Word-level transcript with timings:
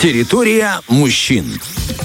Территория 0.00 0.80
мужчин. 0.88 1.60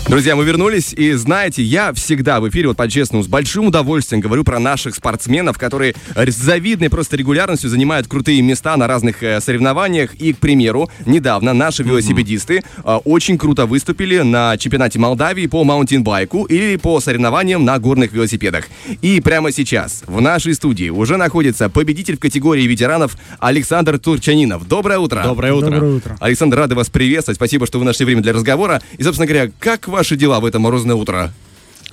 Друзья, 0.08 0.36
мы 0.36 0.46
вернулись, 0.46 0.94
и 0.94 1.14
знаете, 1.14 1.64
я 1.64 1.92
всегда 1.92 2.40
в 2.40 2.48
эфире, 2.48 2.68
вот 2.68 2.78
по-честному, 2.78 3.24
с 3.24 3.28
большим 3.28 3.66
удовольствием 3.66 4.22
говорю 4.22 4.44
про 4.44 4.60
наших 4.60 4.94
спортсменов, 4.94 5.58
которые 5.58 5.96
с 6.16 6.36
завидной 6.36 6.92
просто 6.92 7.18
регулярностью 7.18 7.72
занимают 7.72 8.08
крутые 8.08 8.44
места 8.44 8.78
на 8.78 8.86
разных 8.86 9.24
э, 9.24 9.42
соревнованиях. 9.42 10.14
И, 10.16 10.34
к 10.34 10.38
примеру, 10.38 10.92
недавно 11.08 11.54
наши 11.54 11.82
велосипедисты 11.82 12.62
э, 12.84 13.00
очень 13.04 13.40
круто 13.40 13.66
выступили 13.66 14.20
на 14.20 14.56
чемпионате 14.58 15.00
Молдавии 15.00 15.48
по 15.48 15.64
маунтинбайку 15.64 16.44
или 16.44 16.76
по 16.76 17.00
соревнованиям 17.00 17.66
на 17.66 17.80
горных 17.80 18.14
велосипедах. 18.14 18.68
И 19.02 19.20
прямо 19.22 19.52
сейчас 19.52 20.04
в 20.06 20.22
нашей 20.22 20.54
студии 20.54 20.90
уже 20.90 21.18
находится 21.18 21.68
победитель 21.68 22.18
в 22.18 22.20
категории 22.20 22.68
ветеранов 22.68 23.18
Александр 23.40 23.98
Турчанинов. 23.98 24.68
Доброе 24.68 25.00
утро. 25.00 25.24
Доброе 25.24 25.54
утро. 25.54 25.72
Доброе 25.72 25.94
утро. 25.94 26.18
Александр, 26.20 26.58
рады 26.58 26.76
вас 26.76 26.92
приветствовать. 26.92 27.38
Спасибо, 27.38 27.66
что 27.66 27.80
вы 27.80 27.86
нашли 27.86 28.06
время 28.06 28.22
для 28.22 28.34
разговора. 28.34 28.84
И, 29.00 29.04
собственно 29.04 29.26
говоря, 29.26 29.52
как 29.60 29.88
ваши 29.96 30.16
дела 30.16 30.40
в 30.40 30.46
это 30.46 30.60
морозное 30.60 30.96
утро? 30.96 31.32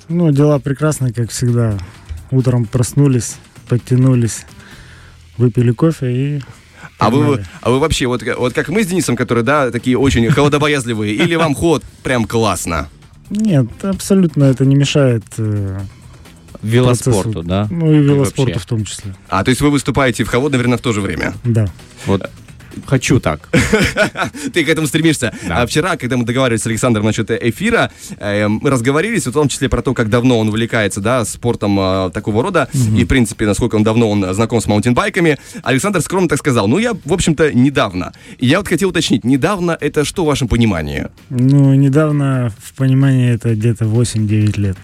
Ну, 0.09 0.30
дела 0.30 0.59
прекрасные, 0.59 1.12
как 1.12 1.30
всегда. 1.30 1.79
Утром 2.30 2.66
проснулись, 2.66 3.37
подтянулись, 3.69 4.45
выпили 5.38 5.70
кофе 5.70 6.12
и... 6.12 6.42
А 6.98 7.11
вы, 7.11 7.45
а 7.61 7.70
вы 7.70 7.78
вообще, 7.78 8.06
вот, 8.06 8.23
вот 8.37 8.52
как 8.52 8.69
мы 8.69 8.84
с 8.84 8.87
Денисом, 8.87 9.16
которые, 9.16 9.45
да, 9.45 9.70
такие 9.70 9.97
очень 9.97 10.28
холодобоязливые, 10.30 11.15
или 11.25 11.34
вам 11.37 11.55
ход 11.55 11.83
прям 12.02 12.27
классно? 12.27 12.88
Нет, 13.30 13.66
абсолютно 13.83 14.45
это 14.45 14.64
не 14.64 14.75
мешает 14.75 15.25
э, 15.39 15.80
Велоспорту, 16.62 17.23
процессу. 17.23 17.42
да? 17.48 17.69
Ну 17.70 17.92
и 17.92 17.98
велоспорту 17.98 18.53
вообще. 18.53 18.59
в 18.59 18.66
том 18.66 18.84
числе. 18.84 19.14
А, 19.28 19.42
то 19.42 19.50
есть 19.50 19.61
вы 19.61 19.70
выступаете 19.70 20.25
в 20.25 20.28
холодное 20.28 20.59
время 20.59 20.77
в 20.77 20.80
то 20.80 20.92
же 20.92 21.00
время? 21.00 21.34
Да. 21.45 21.66
Вот 22.06 22.28
хочу 22.87 23.21
так. 23.21 23.49
Ты 24.53 24.65
к 24.65 24.69
этому 24.69 24.87
стремишься. 24.87 25.35
Да. 25.47 25.62
А 25.62 25.67
вчера, 25.67 25.97
когда 25.97 26.17
мы 26.17 26.25
договаривались 26.25 26.62
с 26.62 26.67
Александром 26.67 27.07
насчет 27.07 27.31
эфира, 27.31 27.91
э, 28.19 28.48
мы 28.48 28.71
разговорились, 28.71 29.27
в 29.27 29.33
том 29.33 29.48
числе 29.48 29.69
про 29.69 29.83
то, 29.83 29.95
как 29.95 30.09
давно 30.11 30.39
он 30.39 30.48
увлекается, 30.48 31.00
да, 31.00 31.25
спортом 31.25 31.78
э, 31.78 32.11
такого 32.12 32.43
рода, 32.43 32.69
и, 32.97 33.05
в 33.05 33.09
принципе, 33.09 33.47
насколько 33.47 33.77
он 33.77 33.84
давно 33.84 34.11
он 34.11 34.34
знаком 34.34 34.61
с 34.61 34.67
маунтинбайками. 34.67 35.39
Александр 35.62 36.00
скромно 36.00 36.28
так 36.28 36.39
сказал, 36.39 36.69
ну, 36.69 36.78
я, 36.78 36.95
в 37.05 37.12
общем-то, 37.12 37.53
недавно. 37.53 38.12
И 38.39 38.47
я 38.47 38.59
вот 38.59 38.69
хотел 38.69 38.91
уточнить, 38.91 39.25
недавно 39.25 39.77
это 39.81 40.05
что 40.05 40.25
в 40.25 40.27
вашем 40.27 40.48
понимании? 40.48 41.09
Ну, 41.31 41.75
недавно 41.75 42.53
в 42.62 42.75
понимании 42.75 43.33
это 43.33 43.55
где-то 43.55 43.84
8-9 43.84 44.61
лет. 44.61 44.77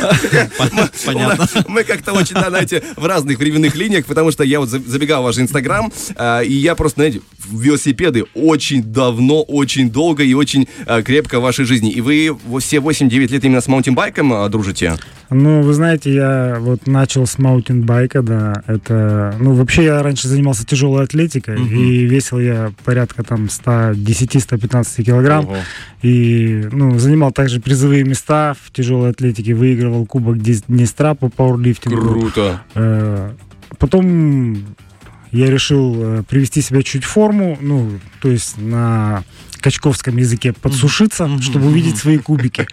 Понятно. 1.06 1.46
Мы 1.68 1.84
как-то 1.84 2.12
очень, 2.12 2.36
знаете, 2.36 2.82
в 2.96 3.06
разных 3.06 3.38
временных 3.38 3.74
линиях, 3.74 4.06
потому 4.06 4.30
что 4.32 4.44
я 4.44 4.60
вот 4.60 4.68
за- 4.68 4.80
забегал 4.80 5.22
в 5.22 5.24
ваш 5.26 5.38
инстаграм, 5.38 5.92
э, 6.16 6.44
и 6.44 6.52
я 6.52 6.74
просто, 6.74 7.00
знаете, 7.00 7.20
велосипеды 7.50 8.24
очень 8.34 8.82
давно, 8.82 9.42
очень 9.42 9.90
долго 9.90 10.22
и 10.22 10.34
очень 10.34 10.68
э, 10.86 11.02
крепко 11.02 11.40
в 11.40 11.42
вашей 11.42 11.64
жизни. 11.64 11.90
И 11.90 12.00
вы 12.00 12.36
все 12.60 12.78
8-9 12.78 13.28
лет 13.28 13.44
именно 13.44 13.60
с 13.60 13.68
маунтинбайком 13.68 14.32
э, 14.32 14.48
дружите? 14.48 14.96
Ну, 15.30 15.62
вы 15.62 15.72
знаете, 15.72 16.12
я 16.12 16.58
вот 16.60 16.86
начал 16.86 17.26
с 17.26 17.38
маунтинбайка, 17.38 18.22
да, 18.22 18.62
это... 18.66 19.34
Ну, 19.40 19.54
вообще 19.54 19.84
я 19.84 20.02
раньше 20.02 20.28
занимался 20.28 20.66
тяжелой 20.66 21.04
атлетикой, 21.04 21.58
и 21.58 22.04
весил 22.04 22.38
я 22.38 22.72
порядка 22.84 23.22
там 23.22 23.46
110-115 23.46 25.02
килограмм. 25.02 25.46
Ого. 25.46 25.56
И, 26.02 26.68
ну, 26.70 26.98
занимал 26.98 27.32
также 27.32 27.60
призовые 27.60 28.04
места 28.04 28.54
в 28.62 28.72
тяжелой 28.72 29.10
атлетике, 29.10 29.54
выигрывал 29.54 30.04
кубок 30.04 30.38
Днестра 30.38 31.14
по 31.14 31.30
пауэрлифтингу. 31.30 31.96
Круто. 31.96 32.62
Э, 32.74 33.32
Потом 33.78 34.76
я 35.32 35.50
решил 35.50 35.94
э, 35.96 36.22
привести 36.28 36.60
себя 36.62 36.82
чуть 36.82 37.04
в 37.04 37.08
форму, 37.08 37.58
ну, 37.60 37.98
то 38.20 38.30
есть 38.30 38.58
на 38.58 39.24
качковском 39.60 40.16
языке 40.16 40.52
подсушиться, 40.52 41.28
чтобы 41.40 41.68
увидеть 41.68 41.96
свои 41.96 42.18
кубики. 42.18 42.66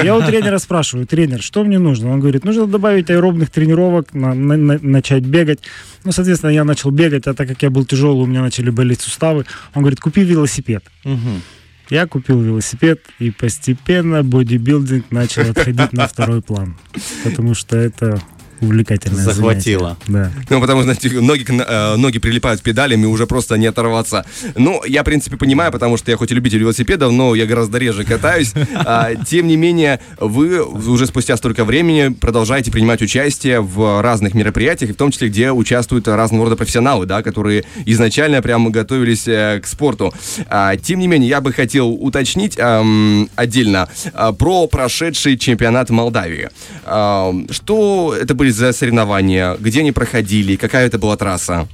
Я 0.00 0.16
у 0.16 0.22
тренера 0.22 0.58
спрашиваю, 0.58 1.04
тренер, 1.06 1.42
что 1.42 1.64
мне 1.64 1.78
нужно? 1.80 2.10
Он 2.12 2.20
говорит, 2.20 2.44
нужно 2.44 2.66
добавить 2.68 3.10
аэробных 3.10 3.50
тренировок, 3.50 4.14
на- 4.14 4.32
на- 4.34 4.56
на- 4.56 4.78
начать 4.80 5.24
бегать. 5.24 5.58
Ну, 6.04 6.12
соответственно, 6.12 6.50
я 6.50 6.62
начал 6.64 6.90
бегать, 6.92 7.26
а 7.26 7.34
так 7.34 7.48
как 7.48 7.62
я 7.62 7.70
был 7.70 7.84
тяжелый, 7.84 8.22
у 8.22 8.26
меня 8.26 8.42
начали 8.42 8.70
болеть 8.70 9.00
суставы. 9.00 9.44
Он 9.74 9.82
говорит, 9.82 9.98
купи 10.00 10.22
велосипед. 10.22 10.84
Мгм. 11.04 11.42
Я 11.90 12.06
купил 12.06 12.40
велосипед, 12.40 13.00
и 13.18 13.30
постепенно 13.32 14.22
бодибилдинг 14.22 15.10
начал 15.10 15.42
отходить 15.50 15.92
на 15.92 16.06
второй 16.06 16.42
план. 16.42 16.76
Потому 17.24 17.54
что 17.54 17.76
это 17.76 18.20
увлекательное 18.60 19.22
Захватило. 19.24 19.96
занятие. 20.06 20.32
Да. 20.34 20.42
Ну, 20.50 20.60
потому 20.60 20.82
что, 20.82 20.92
знаете, 20.94 21.20
ноги, 21.20 21.44
э, 21.48 21.96
ноги 21.96 22.18
прилипают 22.18 22.60
к 22.60 22.64
педалям, 22.64 23.02
и 23.02 23.06
уже 23.06 23.26
просто 23.26 23.56
не 23.56 23.66
оторваться. 23.66 24.24
Ну, 24.54 24.82
я, 24.84 25.02
в 25.02 25.04
принципе, 25.04 25.36
понимаю, 25.36 25.72
потому 25.72 25.96
что 25.96 26.10
я 26.10 26.16
хоть 26.16 26.30
и 26.32 26.34
любитель 26.34 26.58
велосипедов, 26.58 27.12
но 27.12 27.34
я 27.34 27.46
гораздо 27.46 27.78
реже 27.78 28.04
катаюсь. 28.04 28.52
А, 28.74 29.14
Тем 29.14 29.46
не 29.48 29.56
менее, 29.56 30.00
вы 30.18 30.62
уже 30.62 31.06
спустя 31.06 31.36
столько 31.36 31.64
времени 31.64 32.08
продолжаете 32.12 32.70
принимать 32.70 33.02
участие 33.02 33.60
в 33.60 34.02
разных 34.02 34.34
мероприятиях, 34.34 34.92
в 34.92 34.94
том 34.96 35.10
числе, 35.10 35.28
где 35.28 35.52
участвуют 35.52 36.08
разного 36.08 36.44
рода 36.44 36.56
профессионалы, 36.56 37.06
да, 37.06 37.22
которые 37.22 37.64
изначально 37.84 38.42
прямо 38.42 38.70
готовились 38.70 39.26
э, 39.28 39.60
к 39.62 39.66
спорту. 39.66 40.12
А, 40.48 40.76
Тем 40.76 41.00
не 41.00 41.08
менее, 41.08 41.28
я 41.28 41.40
бы 41.40 41.52
хотел 41.52 41.90
уточнить 41.90 42.54
эм, 42.58 43.28
отдельно 43.36 43.88
а, 44.14 44.32
про 44.32 44.66
прошедший 44.66 45.36
чемпионат 45.38 45.90
Молдавии. 45.90 46.48
Ам, 46.84 47.46
Что 47.50 48.16
это 48.20 48.34
были 48.34 48.45
за 48.54 48.72
соревнования? 48.72 49.56
Где 49.58 49.80
они 49.80 49.92
проходили? 49.92 50.56
Какая 50.56 50.86
это 50.86 50.98
была 50.98 51.16
трасса? 51.16 51.66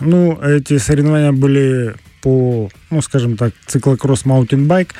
Ну, 0.00 0.40
эти 0.40 0.78
соревнования 0.78 1.32
были 1.32 1.94
по, 2.22 2.68
ну, 2.90 3.02
скажем 3.02 3.36
так, 3.36 3.52
циклокросс 3.66 4.24
mountain 4.24 4.67
bike. 4.67 4.94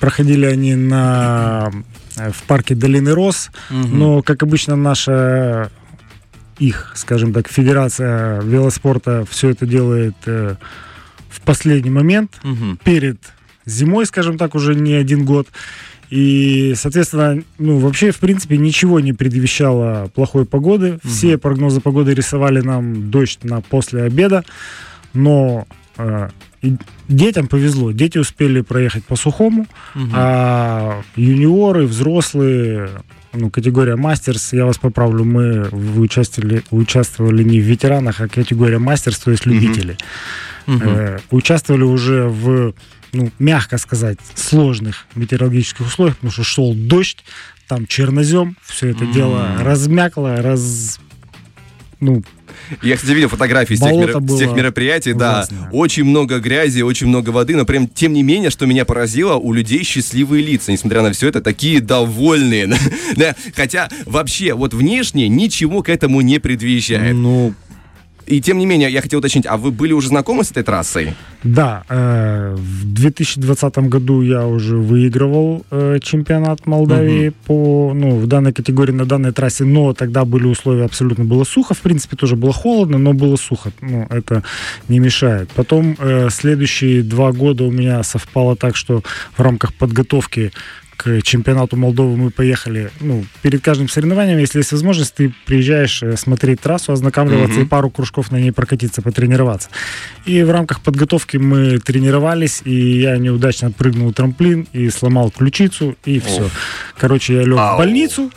Проходили 0.00 0.46
они 0.46 0.74
на, 0.74 1.70
э, 2.16 2.30
в 2.32 2.42
парке 2.44 2.74
Долины 2.74 3.12
Роз. 3.12 3.50
Но, 3.70 4.22
как 4.22 4.42
обычно, 4.42 4.76
наша 4.76 5.70
их, 6.58 6.92
скажем 6.94 7.32
так, 7.32 7.48
федерация 7.48 8.40
велоспорта 8.42 9.24
все 9.28 9.50
это 9.50 9.66
делает 9.66 10.14
э, 10.26 10.54
в 11.28 11.40
последний 11.40 11.90
момент, 11.90 12.30
Мгм. 12.44 12.78
перед 12.84 13.18
зимой, 13.66 14.06
скажем 14.06 14.38
так, 14.38 14.54
уже 14.54 14.74
не 14.76 14.94
один 14.94 15.24
год. 15.24 15.48
И, 16.14 16.74
соответственно, 16.76 17.42
ну, 17.58 17.78
вообще, 17.78 18.12
в 18.12 18.20
принципе, 18.20 18.56
ничего 18.56 19.00
не 19.00 19.12
предвещало 19.12 20.08
плохой 20.14 20.46
погоды. 20.46 21.00
Все 21.02 21.38
прогнозы 21.38 21.80
погоды 21.80 22.14
рисовали 22.14 22.60
нам 22.60 23.10
дождь 23.10 23.40
на 23.42 23.60
после 23.60 24.04
обеда. 24.04 24.44
Но 25.12 25.66
э, 25.98 26.28
детям 27.08 27.48
повезло. 27.48 27.90
Дети 27.90 28.18
успели 28.18 28.60
проехать 28.60 29.04
по 29.04 29.16
сухому, 29.16 29.66
а 30.12 31.02
юниоры, 31.16 31.84
взрослые, 31.84 32.90
ну, 33.32 33.50
категория 33.50 33.96
мастерс, 33.96 34.52
я 34.52 34.66
вас 34.66 34.78
поправлю, 34.78 35.24
мы 35.24 35.68
участвовали, 35.98 36.62
участвовали 36.70 37.42
не 37.42 37.58
в 37.58 37.64
ветеранах, 37.64 38.20
а 38.20 38.28
категория 38.28 38.78
мастерс, 38.78 39.18
то 39.18 39.32
есть 39.32 39.46
любители. 39.46 39.96
Э, 40.68 41.18
участвовали 41.32 41.82
уже 41.82 42.28
в, 42.28 42.72
ну, 43.14 43.30
мягко 43.38 43.78
сказать, 43.78 44.18
сложных 44.34 45.06
метеорологических 45.14 45.86
условиях, 45.86 46.16
потому 46.16 46.32
что 46.32 46.44
шел 46.44 46.74
дождь, 46.74 47.18
там 47.68 47.86
чернозем, 47.86 48.56
все 48.66 48.88
это 48.88 49.06
дело 49.06 49.56
размякло, 49.60 50.36
раз, 50.42 50.98
ну, 52.00 52.22
Я, 52.82 52.96
кстати, 52.96 53.12
видел 53.12 53.28
фотографии 53.28 53.74
с 53.74 53.80
тех, 53.80 53.92
меро- 53.92 54.20
с 54.28 54.38
тех 54.38 54.52
мероприятий, 54.52 55.12
да. 55.14 55.40
ужасное. 55.40 55.70
Очень 55.70 56.04
много 56.04 56.38
грязи, 56.40 56.82
очень 56.82 57.06
много 57.06 57.30
воды, 57.30 57.56
но 57.56 57.64
прям, 57.64 57.88
тем 57.88 58.12
не 58.12 58.22
менее, 58.22 58.50
что 58.50 58.66
меня 58.66 58.84
поразило, 58.84 59.34
у 59.36 59.52
людей 59.52 59.82
счастливые 59.84 60.44
лица, 60.44 60.72
несмотря 60.72 61.02
на 61.02 61.12
все 61.12 61.28
это, 61.28 61.40
такие 61.40 61.80
довольные. 61.80 62.74
Да, 63.16 63.34
Хотя, 63.54 63.88
вообще, 64.06 64.54
вот 64.54 64.74
внешне 64.74 65.28
ничего 65.28 65.82
к 65.82 65.88
этому 65.88 66.20
не 66.20 66.38
предвещает. 66.40 67.14
Ну, 67.14 67.54
И 68.26 68.40
тем 68.40 68.58
не 68.58 68.66
менее, 68.66 68.90
я 68.90 69.00
хотел 69.00 69.18
уточнить, 69.18 69.46
а 69.46 69.56
вы 69.56 69.70
были 69.70 69.92
уже 69.92 70.08
знакомы 70.08 70.44
с 70.44 70.50
этой 70.50 70.62
трассой? 70.62 71.14
Да, 71.42 71.84
э, 71.88 72.54
в 72.56 72.94
2020 72.94 73.78
году 73.88 74.22
я 74.22 74.46
уже 74.46 74.76
выигрывал 74.76 75.64
э, 75.70 75.98
чемпионат 76.02 76.66
Молдавии 76.66 77.32
по, 77.46 77.92
ну, 77.94 78.16
в 78.16 78.26
данной 78.26 78.52
категории, 78.52 78.92
на 78.92 79.04
данной 79.04 79.32
трассе, 79.32 79.64
но 79.64 79.92
тогда 79.92 80.24
были 80.24 80.46
условия, 80.46 80.84
абсолютно 80.84 81.24
было 81.24 81.44
сухо, 81.44 81.74
в 81.74 81.80
принципе, 81.80 82.16
тоже 82.16 82.36
было 82.36 82.52
холодно, 82.52 82.96
но 82.98 83.12
было 83.12 83.36
сухо, 83.36 83.72
ну, 83.82 84.06
это 84.08 84.42
не 84.88 85.00
мешает. 85.00 85.50
Потом 85.54 85.96
э, 85.98 86.28
следующие 86.30 87.02
два 87.02 87.32
года 87.32 87.64
у 87.64 87.70
меня 87.70 88.02
совпало 88.02 88.56
так, 88.56 88.74
что 88.74 89.02
в 89.36 89.42
рамках 89.42 89.74
подготовки 89.74 90.50
к 90.96 91.22
чемпионату 91.22 91.76
Молдовы 91.76 92.16
мы 92.16 92.30
поехали, 92.30 92.90
ну, 93.00 93.24
перед 93.42 93.62
каждым 93.62 93.88
соревнованием, 93.88 94.38
если 94.38 94.58
есть 94.58 94.72
возможность, 94.72 95.14
ты 95.14 95.34
приезжаешь 95.46 96.02
э, 96.02 96.16
смотреть 96.16 96.60
трассу, 96.60 96.92
ознакомливаться 96.92 97.60
и 97.60 97.64
пару 97.64 97.90
кружков 97.90 98.30
на 98.30 98.36
ней 98.36 98.52
прокатиться, 98.52 99.02
потренироваться. 99.02 99.68
И 100.24 100.42
в 100.42 100.50
рамках 100.50 100.80
подготовки 100.80 101.36
мы 101.36 101.78
тренировались, 101.78 102.62
и 102.64 103.00
я 103.00 103.16
неудачно 103.18 103.70
прыгнул 103.70 104.12
трамплин 104.12 104.66
и 104.72 104.88
сломал 104.90 105.30
ключицу, 105.30 105.96
и 106.04 106.20
все. 106.20 106.48
Короче, 106.98 107.34
я 107.34 107.42
лег 107.42 107.58
Ау. 107.58 107.74
в 107.74 107.78
больницу, 107.78 108.30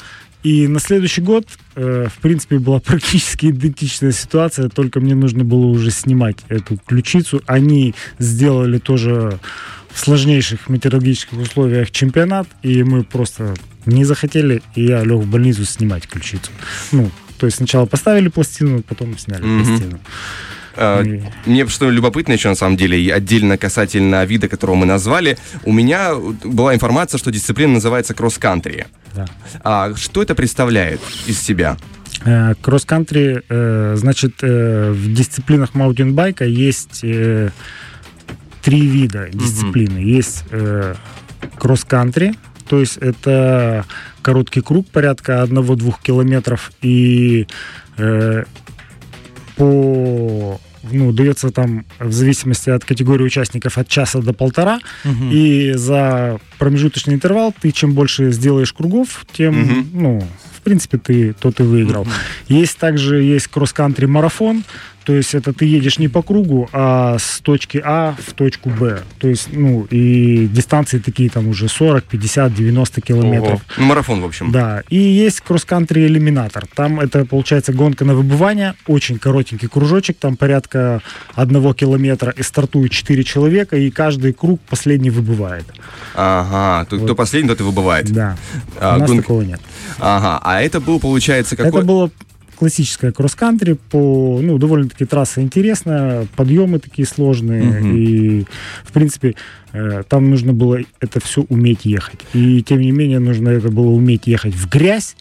и 0.44 0.68
на 0.68 0.80
следующий 0.80 1.22
год, 1.22 1.46
э, 1.76 2.08
в 2.10 2.22
принципе, 2.22 2.60
была 2.60 2.80
практически 2.86 3.48
идентичная 3.48 4.12
ситуация, 4.12 4.70
только 4.70 5.00
мне 5.00 5.16
нужно 5.16 5.44
было 5.44 5.66
уже 5.66 5.92
снимать 5.92 6.38
эту 6.48 6.78
ключицу. 6.78 7.42
Они 7.48 7.96
сделали 8.20 8.78
тоже 8.78 9.40
сложнейших 10.00 10.70
метеорологических 10.70 11.38
условиях 11.38 11.92
чемпионат, 11.92 12.48
и 12.64 12.84
мы 12.84 13.04
просто 13.04 13.54
не 13.86 14.06
захотели, 14.06 14.62
и 14.76 14.86
я 14.86 15.04
лег 15.04 15.20
в 15.22 15.28
больницу 15.28 15.66
снимать 15.66 16.08
ключицу. 16.08 16.52
Ну, 16.92 17.10
то 17.38 17.46
есть 17.46 17.58
сначала 17.58 17.86
поставили 17.86 18.28
пластину, 18.30 18.82
потом 18.84 19.18
сняли 19.18 19.44
Мгм. 19.44 19.66
пластину. 19.66 20.00
А, 20.80 21.04
Мне 21.46 21.68
что 21.68 21.90
любопытно 21.90 22.34
еще 22.34 22.50
на 22.50 22.56
самом 22.56 22.78
деле, 22.78 23.02
и 23.02 23.10
отдельно 23.10 23.58
касательно 23.58 24.24
вида, 24.26 24.48
которого 24.48 24.76
мы 24.76 24.86
назвали, 24.86 25.38
у 25.64 25.72
меня 25.74 26.14
была 26.44 26.76
информация, 26.76 27.18
что 27.18 27.32
дисциплина 27.32 27.74
называется 27.74 28.14
кросс-кантри. 28.14 28.86
Да. 29.16 29.26
А 29.64 29.96
что 29.96 30.22
это 30.22 30.36
представляет 30.36 31.02
из 31.26 31.42
себя? 31.42 31.78
Э, 32.26 32.54
Кросс-кантри, 32.62 33.42
э, 33.50 33.96
значит, 33.98 34.34
э, 34.44 34.92
в 34.92 35.14
дисциплинах 35.14 35.74
маунтинбайка 35.74 36.46
есть 36.46 37.04
три 38.68 38.82
вида 38.86 39.30
дисциплины. 39.32 40.00
Есть 40.00 40.44
э, 40.52 40.96
кросс-кантри, 41.58 42.34
то 42.68 42.82
есть 42.82 42.98
это 42.98 43.86
короткий 44.22 44.60
круг 44.60 44.90
порядка 44.90 45.42
1-2 45.48 45.96
километров 46.04 46.72
и 46.82 47.48
э, 47.98 48.44
по 49.56 50.60
ну, 50.92 51.12
дается 51.14 51.50
там 51.52 51.86
в 51.98 52.12
зависимости 52.12 52.70
от 52.70 52.84
категории 52.84 53.24
участников 53.24 53.78
от 53.78 53.88
часа 53.88 54.20
до 54.20 54.34
полтора. 54.34 54.80
И 55.32 55.72
за 55.76 56.38
промежуточный 56.60 57.14
интервал 57.14 57.54
ты 57.58 57.72
чем 57.72 57.94
больше 57.94 58.32
сделаешь 58.32 58.74
кругов, 58.74 59.26
тем, 59.32 59.62
Мгм. 59.62 59.90
ну, 59.94 60.28
в 60.58 60.62
принципе, 60.62 60.98
ты 60.98 61.34
тот 61.40 61.62
и 61.62 61.64
выиграл. 61.64 62.06
Есть 62.50 62.78
также 62.78 63.22
есть 63.22 63.48
кросс-кантри 63.48 64.08
марафон, 64.08 64.66
то 65.08 65.14
есть 65.14 65.34
это 65.36 65.54
ты 65.54 65.64
едешь 65.66 66.00
не 66.00 66.10
по 66.10 66.22
кругу, 66.22 66.68
а 66.74 67.18
с 67.18 67.40
точки 67.40 67.82
А 67.82 68.14
в 68.20 68.34
точку 68.34 68.70
Б. 68.70 69.04
То 69.20 69.30
есть, 69.30 69.48
ну, 69.54 69.86
и 69.90 70.48
дистанции 70.48 71.00
такие 71.00 71.30
там 71.30 71.48
уже 71.48 71.70
40, 71.70 72.04
50, 72.04 72.54
90 72.54 73.00
километров. 73.00 73.62
Ого. 73.78 73.86
Марафон, 73.88 74.20
в 74.20 74.26
общем. 74.26 74.52
Да, 74.52 74.84
и 74.90 74.98
есть 74.98 75.40
кросс-кантри 75.40 76.06
элиминатор. 76.08 76.66
Там 76.76 77.00
это 77.00 77.24
получается 77.24 77.72
гонка 77.72 78.04
на 78.04 78.16
выбывание, 78.16 78.74
очень 78.86 79.18
коротенький 79.18 79.70
кружочек, 79.70 80.18
там 80.20 80.36
порядка 80.36 81.02
одного 81.36 81.74
километра, 81.74 82.34
и 82.36 82.44
стартуют 82.44 82.92
4 82.92 83.24
человека, 83.24 83.78
и 83.78 83.90
каждый 83.90 84.34
круг 84.34 84.60
последний 84.70 85.10
выбывает. 85.10 85.66
Ага, 86.16 86.86
то- 86.90 86.98
кто 86.98 87.08
Вот. 87.08 87.16
последний, 87.16 87.48
тот 87.48 87.62
и 87.62 87.64
выбывает. 87.64 88.12
Да, 88.12 88.36
А, 88.78 88.98
у 88.98 89.00
нас 89.00 89.10
гонка- 89.10 89.22
такого 89.24 89.42
нет. 89.44 89.62
Ага, 90.00 90.42
а 90.44 90.62
это 90.62 90.82
был, 90.82 91.00
получается, 91.00 91.56
какой... 91.56 91.70
Это 91.80 91.88
было 91.88 92.12
классическое 92.58 93.12
кросс-кантри 93.12 93.74
по, 93.92 94.40
ну, 94.42 94.58
довольно-таки 94.58 95.06
трасса 95.06 95.42
интересная, 95.42 96.28
подъемы 96.36 96.80
такие 96.80 97.08
сложные, 97.08 97.64
Мгм. 97.64 97.96
и, 97.96 98.46
в 98.84 98.92
принципе, 98.92 99.36
э, 99.74 100.04
там 100.10 100.30
нужно 100.30 100.54
было 100.54 100.80
это 101.00 101.20
все 101.20 101.42
уметь 101.50 101.86
ехать. 101.86 102.20
И, 102.34 102.62
тем 102.64 102.82
не 102.82 102.92
менее, 102.92 103.20
нужно 103.20 103.50
это 103.50 103.70
было 103.70 103.90
уметь 103.90 104.28
ехать 104.28 104.54
в 104.56 104.68
грязь, 104.70 105.16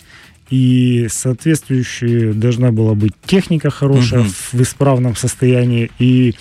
и 0.51 1.07
соответствующая 1.11 2.33
должна 2.33 2.71
была 2.73 2.95
быть 2.95 3.13
техника 3.27 3.71
хорошая, 3.71 4.21
Мгм. 4.21 4.31
в 4.53 4.61
исправном 4.63 5.17
состоянии, 5.17 5.91
и 5.99 6.35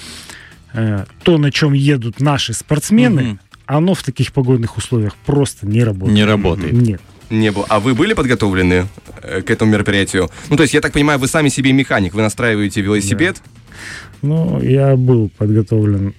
э, 0.78 1.06
то, 1.24 1.38
на 1.38 1.52
чем 1.52 1.72
едут 1.74 2.20
наши 2.20 2.54
спортсмены, 2.54 3.22
Мгм. 3.24 3.40
оно 3.66 3.94
в 3.94 4.04
таких 4.04 4.32
погодных 4.34 4.78
условиях 4.78 5.16
просто 5.26 5.66
не 5.66 5.84
работает. 5.84 6.16
Не 6.16 6.26
работает. 6.26 6.74
Нет. 6.74 7.02
Не 7.30 7.52
было. 7.52 7.66
А 7.70 7.80
вы 7.80 7.94
были 7.94 8.14
подготовлены 8.14 8.88
э, 9.22 9.42
к 9.42 9.50
этому 9.50 9.72
мероприятию? 9.72 10.30
Ну, 10.50 10.58
то 10.58 10.64
есть, 10.64 10.74
я 10.74 10.82
так 10.82 10.94
понимаю, 10.94 11.20
вы 11.20 11.28
сами 11.28 11.50
себе 11.50 11.72
механик, 11.74 12.14
вы 12.14 12.22
настраиваете 12.22 12.82
велосипед? 12.82 13.42
Ну, 14.22 14.62
я 14.62 14.96
был 14.96 15.30
подготовлен. 15.38 16.14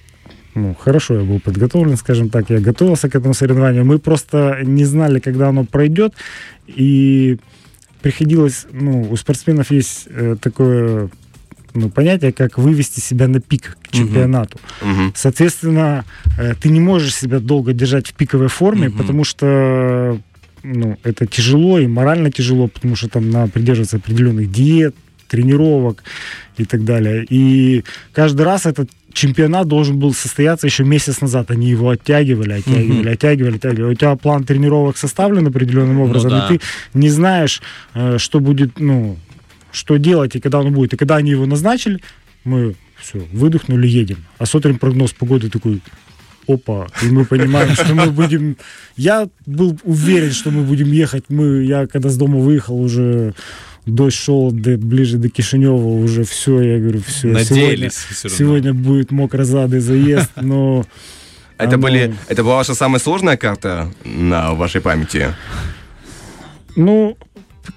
Ну, 0.55 0.75
хорошо 0.75 1.15
я 1.15 1.21
был 1.21 1.39
подготовлен, 1.39 1.97
скажем 1.97 2.29
так. 2.29 2.49
Я 2.49 2.59
готовился 2.59 3.09
к 3.09 3.15
этому 3.15 3.33
соревнованию. 3.33 3.85
Мы 3.85 3.99
просто 3.99 4.59
не 4.63 4.85
знали, 4.85 5.19
когда 5.19 5.49
оно 5.49 5.65
пройдет. 5.65 6.13
И 6.67 7.37
приходилось, 8.01 8.65
ну, 8.71 9.07
у 9.09 9.15
спортсменов 9.17 9.71
есть 9.71 10.07
э, 10.09 10.35
такое 10.41 11.09
ну, 11.73 11.89
понятие, 11.89 12.31
как 12.31 12.57
вывести 12.57 12.99
себя 12.99 13.27
на 13.27 13.39
пик 13.39 13.77
к 13.83 13.91
чемпионату. 13.91 14.57
Мгм. 14.81 15.13
Соответственно, 15.15 16.05
э, 16.39 16.55
ты 16.59 16.69
не 16.69 16.79
можешь 16.79 17.15
себя 17.15 17.39
долго 17.39 17.73
держать 17.73 18.07
в 18.07 18.13
пиковой 18.13 18.47
форме, 18.47 18.89
Мгм. 18.89 18.97
потому 18.97 19.23
что 19.23 20.19
ну, 20.75 20.97
это 21.03 21.25
тяжело 21.25 21.79
и 21.79 21.87
морально 21.87 22.31
тяжело, 22.31 22.67
потому 22.67 22.95
что 22.95 23.07
там 23.09 23.29
надо 23.29 23.51
придерживаться 23.51 23.97
определенных 23.97 24.51
диет, 24.51 24.95
тренировок 25.27 26.03
и 26.57 26.65
так 26.65 26.83
далее. 26.83 27.25
И 27.29 27.83
каждый 28.13 28.41
раз 28.45 28.65
этот 28.65 28.89
чемпионат 29.13 29.67
должен 29.67 29.97
был 29.97 30.13
состояться 30.13 30.67
еще 30.67 30.83
месяц 30.83 31.21
назад. 31.21 31.51
Они 31.51 31.69
его 31.69 31.89
оттягивали, 31.89 32.53
оттягивали, 32.53 32.99
Мгм. 33.01 33.11
оттягивали, 33.11 33.55
оттягивали. 33.55 33.91
У 33.93 33.95
тебя 33.95 34.15
план 34.15 34.43
тренировок 34.43 34.97
составлен 34.97 35.47
определенным 35.47 35.99
образом, 35.99 36.29
да. 36.31 36.47
и 36.49 36.57
ты 36.57 36.63
не 36.93 37.09
знаешь, 37.09 37.61
э, 37.95 38.17
что 38.19 38.39
будет, 38.39 38.79
ну, 38.79 39.17
что 39.71 39.97
делать 39.97 40.35
и 40.35 40.39
когда 40.39 40.59
он 40.59 40.73
будет. 40.73 40.93
И 40.93 40.97
когда 40.97 41.15
они 41.17 41.31
его 41.31 41.45
назначили, 41.45 41.99
мы 42.43 42.75
все, 42.99 43.19
выдохнули, 43.33 43.87
едем. 43.87 44.17
А 44.37 44.45
смотрим 44.45 44.77
прогноз 44.79 45.11
погоды 45.13 45.49
такой, 45.49 45.81
опа, 46.47 46.87
и 47.03 47.07
мы 47.07 47.25
понимаем, 47.25 47.73
что 47.75 47.93
мы 47.93 48.11
будем... 48.11 48.57
Я 48.95 49.27
был 49.45 49.77
уверен, 49.83 50.31
что 50.31 50.51
мы 50.51 50.63
будем 50.63 50.91
ехать. 50.91 51.25
Мы, 51.29 51.63
я 51.63 51.87
когда 51.87 52.09
с 52.09 52.17
дома 52.17 52.37
выехал, 52.39 52.79
уже 52.81 53.33
дождь 53.85 54.15
шел 54.17 54.51
до, 54.51 54.77
ближе 54.77 55.17
до 55.17 55.29
Кишинева, 55.29 55.75
уже 55.75 56.23
все, 56.23 56.61
я 56.61 56.79
говорю, 56.79 57.01
все. 57.05 57.21
Сегодня, 57.21 57.39
Надеялись 57.39 57.93
все 57.93 58.27
равно. 58.27 58.37
сегодня 58.37 58.73
будет 58.73 59.11
мокрозадый 59.11 59.79
заезд, 59.79 60.31
но... 60.41 60.85
Это, 61.57 61.75
оно- 61.75 61.83
были, 61.83 62.13
это 62.27 62.43
была 62.43 62.55
ваша 62.57 62.75
самая 62.75 62.99
сложная 62.99 63.37
карта 63.37 63.91
на 64.05 64.53
вашей 64.53 64.81
памяти? 64.81 65.33
Ну, 66.75 67.17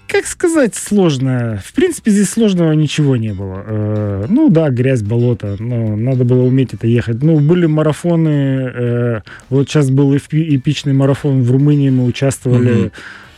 как 0.08 0.26
сказать, 0.26 0.74
сложно. 0.74 1.60
В 1.64 1.72
принципе, 1.72 2.10
здесь 2.10 2.30
сложного 2.30 2.72
ничего 2.72 3.16
не 3.16 3.32
было. 3.32 3.62
Э, 3.66 4.26
ну 4.28 4.48
да, 4.50 4.70
грязь, 4.70 5.02
болото, 5.02 5.56
но 5.58 5.96
надо 5.96 6.24
было 6.24 6.42
уметь 6.42 6.74
это 6.74 6.86
ехать. 6.86 7.22
Ну, 7.22 7.40
были 7.40 7.66
марафоны. 7.66 8.28
э, 8.28 9.20
вот 9.48 9.68
сейчас 9.68 9.90
был 9.90 10.14
эпи- 10.14 10.56
эпичный 10.56 10.92
марафон 10.92 11.42
в 11.42 11.50
Румынии, 11.50 11.90
мы 11.90 12.04
участвовали. 12.04 12.92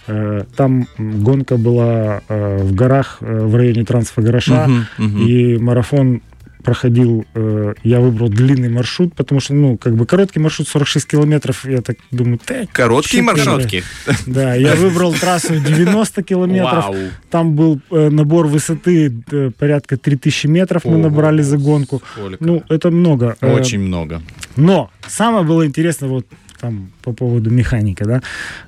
Э, 0.09 0.45
там 0.57 0.89
гонка 0.99 1.57
была 1.57 2.23
в 2.29 2.75
горах 2.75 3.19
в 3.21 3.55
районе 3.55 3.85
Трансфагораша. 3.85 4.69
Мгм. 4.99 5.27
И 5.27 5.59
марафон 5.59 6.23
проходил, 6.63 7.25
э, 7.35 7.75
я 7.83 8.01
выбрал 8.01 8.29
длинный 8.29 8.69
маршрут, 8.69 9.15
потому 9.15 9.41
что, 9.41 9.55
ну, 9.55 9.77
как 9.77 9.95
бы 9.97 10.07
короткий 10.07 10.41
маршрут 10.41 10.69
46 10.69 11.07
километров, 11.07 11.65
я 11.65 11.83
так 11.83 11.97
думаю, 12.11 12.39
«Да, 12.47 12.67
Короткий 12.73 13.19
Чё 13.19 13.23
маршрут? 13.23 13.47
Короткий. 13.57 13.83
да, 14.27 14.55
я 14.55 14.75
выбрал 14.77 15.13
трассу 15.15 15.55
90 15.59 16.23
километров. 16.23 16.87
Вау. 16.89 16.97
Там 17.31 17.55
был 17.55 17.81
э, 17.91 18.09
набор 18.11 18.47
высоты 18.47 19.13
э, 19.31 19.51
порядка 19.59 19.97
3000 19.97 20.47
метров 20.47 20.85
мы 20.85 20.93
Ого. 20.95 21.03
набрали 21.03 21.43
за 21.43 21.59
гонку. 21.59 22.03
Сколько? 22.15 22.37
Ну, 22.45 22.63
это 22.69 22.91
много. 22.91 23.37
Э, 23.41 23.55
Очень 23.55 23.81
много. 23.81 24.23
Но 24.57 24.91
самое 25.07 25.45
было 25.45 25.67
интересно 25.67 26.09
вот 26.09 26.27
там 26.61 26.91
по 27.03 27.13
поводу 27.13 27.51
механика, 27.51 28.05
да. 28.05 28.23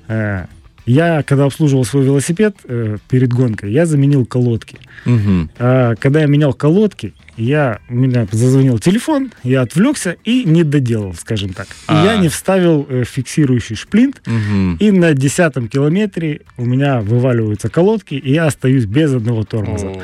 Э, 0.07 0.45
Я, 0.87 1.23
когда 1.23 1.45
обслуживал 1.45 1.83
свой 1.85 2.03
велосипед 2.03 2.55
э, 2.65 2.97
перед 3.09 3.33
гонкой, 3.33 3.71
я 3.71 3.85
заменил 3.87 4.25
колодки. 4.25 4.77
Мгм. 5.05 5.49
А 5.57 5.95
когда 5.95 6.19
я 6.21 6.27
менял 6.27 6.53
колодки, 6.53 7.13
я, 7.37 7.79
у 7.89 7.95
меня 7.95 8.27
зазвонил 8.31 8.79
телефон, 8.79 9.31
я 9.43 9.61
отвлекся 9.61 10.15
и 10.23 10.43
не 10.45 10.63
доделал, 10.63 11.13
скажем 11.13 11.53
так. 11.53 11.67
И 11.67 11.71
А. 11.87 12.05
я 12.05 12.17
не 12.17 12.29
вставил 12.29 12.85
э, 12.89 13.03
фиксирующий 13.05 13.75
шплинт, 13.75 14.21
Мгм. 14.25 14.77
и 14.77 14.91
на 14.91 15.13
десятом 15.13 15.67
километре 15.67 16.41
у 16.57 16.65
меня 16.65 17.01
вываливаются 17.01 17.69
колодки, 17.69 18.13
и 18.15 18.31
я 18.33 18.45
остаюсь 18.47 18.85
без 18.85 19.13
одного 19.13 19.43
тормоза. 19.43 19.87
О. 19.87 20.01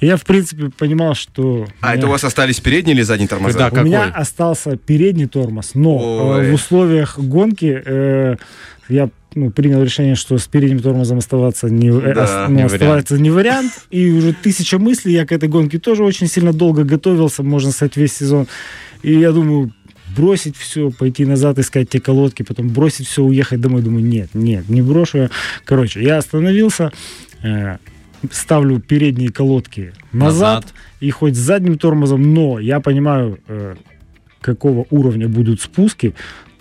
И 0.00 0.06
я, 0.06 0.16
в 0.18 0.24
принципе, 0.24 0.70
понимал, 0.76 1.14
что... 1.14 1.66
А 1.80 1.86
меня- 1.88 1.96
это 1.98 2.06
у 2.08 2.10
вас 2.10 2.24
остались 2.24 2.60
передние 2.60 2.94
или 2.94 3.02
задние 3.02 3.28
тормоза? 3.28 3.58
Да, 3.58 3.66
у 3.68 3.70
какой? 3.70 3.84
меня 3.84 4.04
остался 4.04 4.76
передний 4.76 5.26
тормоз, 5.26 5.70
но 5.74 5.98
э, 5.98 6.38
Ой. 6.40 6.50
в 6.50 6.54
условиях 6.54 7.18
гонки 7.18 7.80
э, 7.84 8.36
я 8.90 9.08
ну, 9.34 9.50
принял 9.50 9.82
решение, 9.82 10.14
что 10.14 10.38
с 10.38 10.46
передним 10.46 10.80
тормозом 10.80 11.18
оставаться 11.18 11.68
не, 11.68 11.88
э, 11.88 12.14
Да, 12.14 12.24
ос- 12.24 12.48
ну, 12.48 12.56
не 12.56 12.62
оставаться 12.62 13.18
не 13.18 13.30
вариант. 13.30 13.72
И 13.90 14.10
уже 14.10 14.32
тысяча 14.32 14.78
мыслей. 14.78 15.12
Я 15.14 15.26
к 15.26 15.32
этой 15.32 15.48
гонке 15.48 15.78
тоже 15.78 16.04
очень 16.04 16.26
сильно 16.28 16.52
долго 16.52 16.84
готовился, 16.84 17.42
можно 17.42 17.70
сказать, 17.72 17.96
весь 17.96 18.12
сезон. 18.16 18.46
И 19.02 19.12
я 19.18 19.32
думаю, 19.32 19.72
бросить 20.16 20.56
все, 20.56 20.90
пойти 20.90 21.24
назад, 21.26 21.58
искать 21.58 21.88
те 21.88 22.00
колодки, 22.00 22.42
потом 22.42 22.68
бросить 22.68 23.06
все, 23.08 23.22
уехать 23.22 23.60
домой. 23.60 23.82
Думаю, 23.82 24.04
нет, 24.04 24.30
нет, 24.34 24.68
не 24.68 24.82
брошу 24.82 25.18
я. 25.18 25.30
Короче, 25.64 26.02
я 26.02 26.18
остановился, 26.18 26.92
э, 27.42 27.78
ставлю 28.30 28.80
передние 28.80 29.30
колодки 29.30 29.92
назад, 30.12 30.64
Назад. 30.64 30.74
и 31.00 31.10
хоть 31.10 31.34
с 31.34 31.38
задним 31.38 31.76
тормозом, 31.78 32.32
но 32.32 32.58
я 32.60 32.80
понимаю, 32.80 33.38
э, 33.48 33.74
какого 34.40 34.86
уровня 34.90 35.28
будут 35.28 35.60
спуски, 35.60 36.14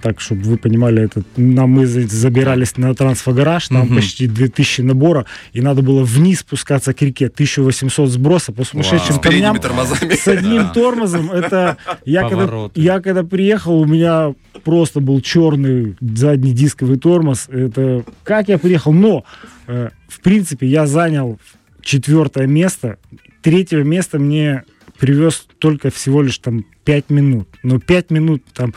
так, 0.04 0.20
чтобы 0.20 0.42
вы 0.44 0.58
понимали, 0.58 1.02
это, 1.04 1.24
нам 1.38 1.72
мы 1.72 1.88
за- 1.88 2.06
забирались 2.08 2.76
на 2.78 2.94
трансфогараж, 2.94 3.70
там 3.70 3.86
Мгм. 3.88 3.96
почти 3.96 4.28
2000 4.28 4.82
набора, 4.82 5.26
и 5.54 5.62
надо 5.62 5.82
было 5.82 6.04
вниз 6.04 6.40
спускаться 6.42 6.94
к 6.94 7.02
реке, 7.02 7.30
1800 7.30 8.10
сброса 8.10 8.52
по 8.52 8.66
сумасшедшим 8.66 9.16
С 9.16 9.20
передними 9.20 9.46
камням. 9.46 9.62
тормозами. 9.62 10.14
С 10.14 10.28
одним 10.28 10.70
тормозом, 10.74 11.32
это 11.32 11.78
я 12.06 12.28
когда, 12.30 12.70
я 12.76 13.00
когда 13.00 13.24
приехал, 13.24 13.80
у 13.80 13.86
меня 13.86 14.36
просто 14.66 15.00
был 15.00 15.22
черный 15.22 15.96
задний 16.02 16.52
дисковый 16.54 16.98
тормоз. 17.00 17.48
Это 17.50 18.04
как 18.24 18.50
я 18.50 18.58
приехал, 18.58 18.92
но 18.92 19.24
э, 19.68 19.90
в 20.10 20.20
принципе 20.20 20.68
я 20.68 20.86
занял 20.86 21.40
четвертое 21.82 22.48
место. 22.48 22.98
Третье 23.42 23.84
место 23.84 24.20
мне 24.20 24.64
привез 25.04 25.46
только 25.60 25.90
всего 25.90 26.22
лишь 26.22 26.38
там 26.38 26.66
5 26.86 27.10
минут. 27.10 27.50
Но 27.62 27.78
5 27.78 28.10
минут 28.10 28.42
там 28.54 28.74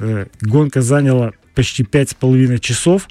э, 0.00 0.26
гонка 0.40 0.82
заняла 0.82 1.34
почти 1.54 1.84
пять 1.84 2.10
с 2.10 2.14
половиной 2.14 2.58
часов. 2.58 3.06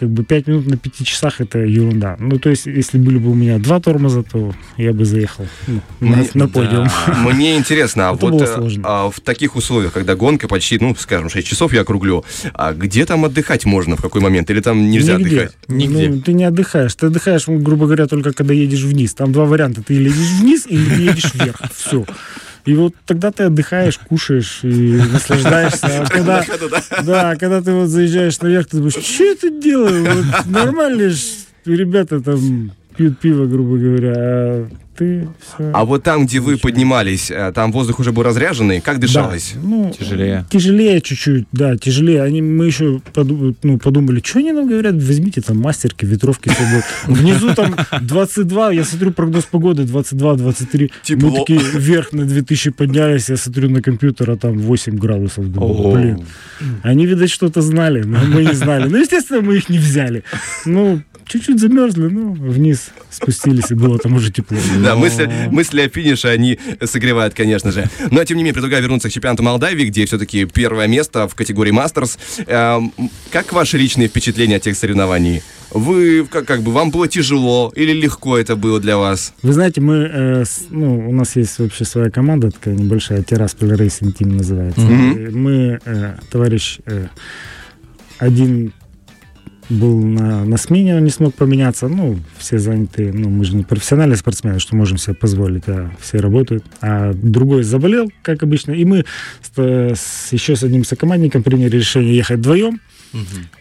Как 0.00 0.08
бы 0.08 0.24
5 0.24 0.46
минут 0.46 0.66
на 0.66 0.78
5 0.78 1.06
часах 1.06 1.42
это 1.42 1.58
ерунда. 1.58 2.16
Ну, 2.18 2.38
то 2.38 2.48
есть, 2.48 2.64
если 2.64 2.96
были 2.96 3.18
бы 3.18 3.32
у 3.32 3.34
меня 3.34 3.58
два 3.58 3.80
тормоза, 3.80 4.22
то 4.22 4.54
я 4.78 4.94
бы 4.94 5.04
заехал 5.04 5.46
ну, 5.66 5.82
на, 6.00 6.16
Мне- 6.16 6.30
на 6.32 6.48
подиум. 6.48 6.88
Мне 7.30 7.58
интересно, 7.58 8.08
а 8.08 8.12
вот 8.14 8.40
э, 8.40 8.80
а 8.82 9.10
в 9.10 9.20
таких 9.20 9.56
условиях, 9.56 9.92
когда 9.92 10.16
гонка 10.16 10.48
почти, 10.48 10.78
ну, 10.80 10.96
скажем, 10.98 11.28
6 11.28 11.46
часов 11.46 11.74
я 11.74 11.82
округлю, 11.82 12.24
а 12.54 12.72
где 12.72 13.04
там 13.04 13.26
отдыхать 13.26 13.66
можно, 13.66 13.96
в 13.96 14.00
какой 14.00 14.22
момент? 14.22 14.48
Или 14.48 14.60
там 14.60 14.90
нельзя 14.90 15.18
Нигде. 15.18 15.36
отдыхать? 15.42 15.58
Нигде. 15.68 16.08
Ну, 16.08 16.20
ты 16.22 16.32
не 16.32 16.44
отдыхаешь. 16.44 16.94
Ты 16.94 17.06
отдыхаешь, 17.08 17.46
ну, 17.46 17.58
грубо 17.58 17.84
говоря, 17.84 18.06
только 18.06 18.32
когда 18.32 18.54
едешь 18.54 18.84
вниз. 18.84 19.12
Там 19.12 19.32
два 19.32 19.44
варианта. 19.44 19.82
Ты 19.82 19.96
или 19.96 20.08
едешь 20.08 20.40
вниз, 20.40 20.66
или 20.66 21.02
едешь 21.02 21.34
вверх. 21.34 21.60
Все. 21.74 22.06
И 22.64 22.74
вот 22.74 22.94
тогда 23.06 23.30
ты 23.30 23.44
отдыхаешь, 23.44 23.98
кушаешь 23.98 24.60
и 24.62 25.00
наслаждаешься. 25.12 25.86
А 26.00 26.06
когда, 26.06 26.44
да, 27.02 27.36
когда 27.36 27.62
ты 27.62 27.72
вот 27.72 27.88
заезжаешь 27.88 28.40
наверх, 28.40 28.68
ты 28.68 28.76
думаешь, 28.78 28.94
что 28.94 29.24
я 29.24 29.34
тут 29.34 29.60
делаю? 29.60 30.04
Вот 30.04 30.46
нормально 30.46 31.10
ж 31.10 31.18
ребята 31.64 32.20
там 32.20 32.72
пьют 33.00 33.18
пиво, 33.18 33.46
грубо 33.46 33.78
говоря, 33.78 34.12
а 34.14 34.68
ты 34.94 35.26
все... 35.40 35.70
А 35.72 35.86
вот 35.86 36.02
там, 36.02 36.26
где 36.26 36.40
вы 36.40 36.58
поднимались, 36.58 37.30
э, 37.30 37.50
там 37.54 37.72
воздух 37.72 37.98
уже 38.00 38.12
был 38.12 38.22
разряженный, 38.22 38.82
как 38.82 38.98
дышалось? 39.00 39.54
ну, 39.62 39.90
Тяжелее. 39.98 40.44
Тяжелее 40.50 41.00
чуть-чуть, 41.00 41.46
да, 41.50 41.78
тяжелее. 41.78 42.22
Они, 42.22 42.42
мы 42.42 42.66
еще 42.66 43.00
поду- 43.14 43.56
ну, 43.62 43.78
подумали, 43.78 44.20
что 44.22 44.40
они 44.40 44.52
нам 44.52 44.68
говорят, 44.68 44.96
возьмите 44.96 45.40
там 45.40 45.56
мастерки, 45.58 46.04
ветровки 46.04 46.50
с 46.50 46.52
собой. 46.52 46.82
Внизу 47.06 47.54
там 47.54 47.74
22, 48.02 48.72
я 48.72 48.84
смотрю 48.84 49.12
прогноз 49.12 49.44
погоды 49.44 49.84
22-23. 49.84 50.90
Тепло. 51.02 51.30
Мы 51.30 51.38
такие 51.38 51.58
вверх 51.60 52.12
на 52.12 52.26
2000 52.26 52.70
поднялись, 52.72 53.30
я 53.30 53.38
смотрю 53.38 53.70
на 53.70 53.80
компьютер, 53.80 54.30
а 54.30 54.36
там 54.36 54.58
8 54.58 54.96
градусов. 54.98 55.50
Думаю, 55.50 55.92
блин. 55.94 56.26
Они, 56.82 57.06
видать, 57.06 57.30
что-то 57.30 57.62
знали, 57.62 58.02
но 58.02 58.18
мы 58.26 58.44
не 58.44 58.52
знали. 58.52 58.86
Ну, 58.90 58.98
естественно, 58.98 59.40
мы 59.40 59.56
их 59.56 59.70
не 59.70 59.78
взяли. 59.78 60.22
Ну, 60.66 61.00
чуть-чуть 61.30 61.60
замерзли, 61.60 62.08
ну, 62.08 62.32
вниз 62.32 62.90
спустились, 63.10 63.70
и 63.70 63.74
было 63.74 63.98
там 63.98 64.14
уже 64.14 64.30
тепло. 64.32 64.58
Да, 64.82 64.96
мысли, 64.96 65.30
мысли 65.50 65.82
о 65.82 65.88
финише, 65.88 66.28
они 66.28 66.58
согревают, 66.84 67.34
конечно 67.34 67.70
же. 67.72 67.88
Но, 68.10 68.24
тем 68.24 68.36
не 68.36 68.42
менее, 68.42 68.54
предлагаю 68.54 68.82
вернуться 68.82 69.08
к 69.08 69.12
чемпионату 69.12 69.42
Молдавии, 69.42 69.84
где 69.86 70.04
все-таки 70.06 70.44
первое 70.44 70.88
место 70.88 71.28
в 71.28 71.34
категории 71.34 71.70
Мастерс. 71.70 72.18
Эм, 72.46 72.92
Как 73.30 73.52
ваши 73.52 73.78
личные 73.78 74.08
впечатления 74.08 74.56
от 74.56 74.62
тех 74.62 74.76
соревнований? 74.76 75.42
Вы, 75.72 76.26
как, 76.28 76.46
как 76.46 76.62
бы, 76.62 76.72
вам 76.72 76.90
было 76.90 77.06
тяжело 77.06 77.72
или 77.76 77.92
легко 77.92 78.36
это 78.36 78.56
было 78.56 78.80
для 78.80 78.96
вас? 78.98 79.32
Вы 79.42 79.52
знаете, 79.52 79.80
мы, 79.80 79.94
э, 80.12 80.44
с- 80.44 80.64
ну, 80.70 81.08
у 81.08 81.12
нас 81.12 81.36
есть 81.36 81.58
вообще 81.60 81.84
своя 81.84 82.10
команда, 82.10 82.50
такая 82.50 82.74
небольшая, 82.74 83.22
Террасполь 83.22 83.70
Racing 83.74 84.12
Team 84.18 84.32
называется. 84.32 84.80
И 84.80 85.30
Мы, 85.30 85.78
э, 85.84 86.16
товарищ, 86.30 86.78
э, 86.86 87.06
один 88.18 88.72
был 89.70 89.98
на, 89.98 90.44
на 90.44 90.56
смене, 90.56 90.96
он 90.96 91.04
не 91.04 91.10
смог 91.10 91.34
поменяться. 91.34 91.88
Ну, 91.88 92.18
все 92.38 92.58
заняты, 92.58 93.12
ну, 93.12 93.30
мы 93.30 93.44
же 93.44 93.54
не 93.56 93.62
профессиональные 93.64 94.16
спортсмены, 94.16 94.58
что 94.58 94.76
можем 94.76 94.98
себе 94.98 95.14
позволить, 95.14 95.62
а 95.68 95.90
все 96.00 96.18
работают. 96.18 96.64
А 96.80 97.12
другой 97.14 97.62
заболел, 97.62 98.10
как 98.22 98.42
обычно, 98.42 98.72
и 98.72 98.84
мы 98.84 99.04
с, 99.42 99.58
с- 99.58 100.32
еще 100.32 100.56
с 100.56 100.62
одним 100.62 100.84
сокомандником 100.84 101.42
приняли 101.42 101.76
решение 101.76 102.14
ехать 102.16 102.38
вдвоем. 102.40 102.80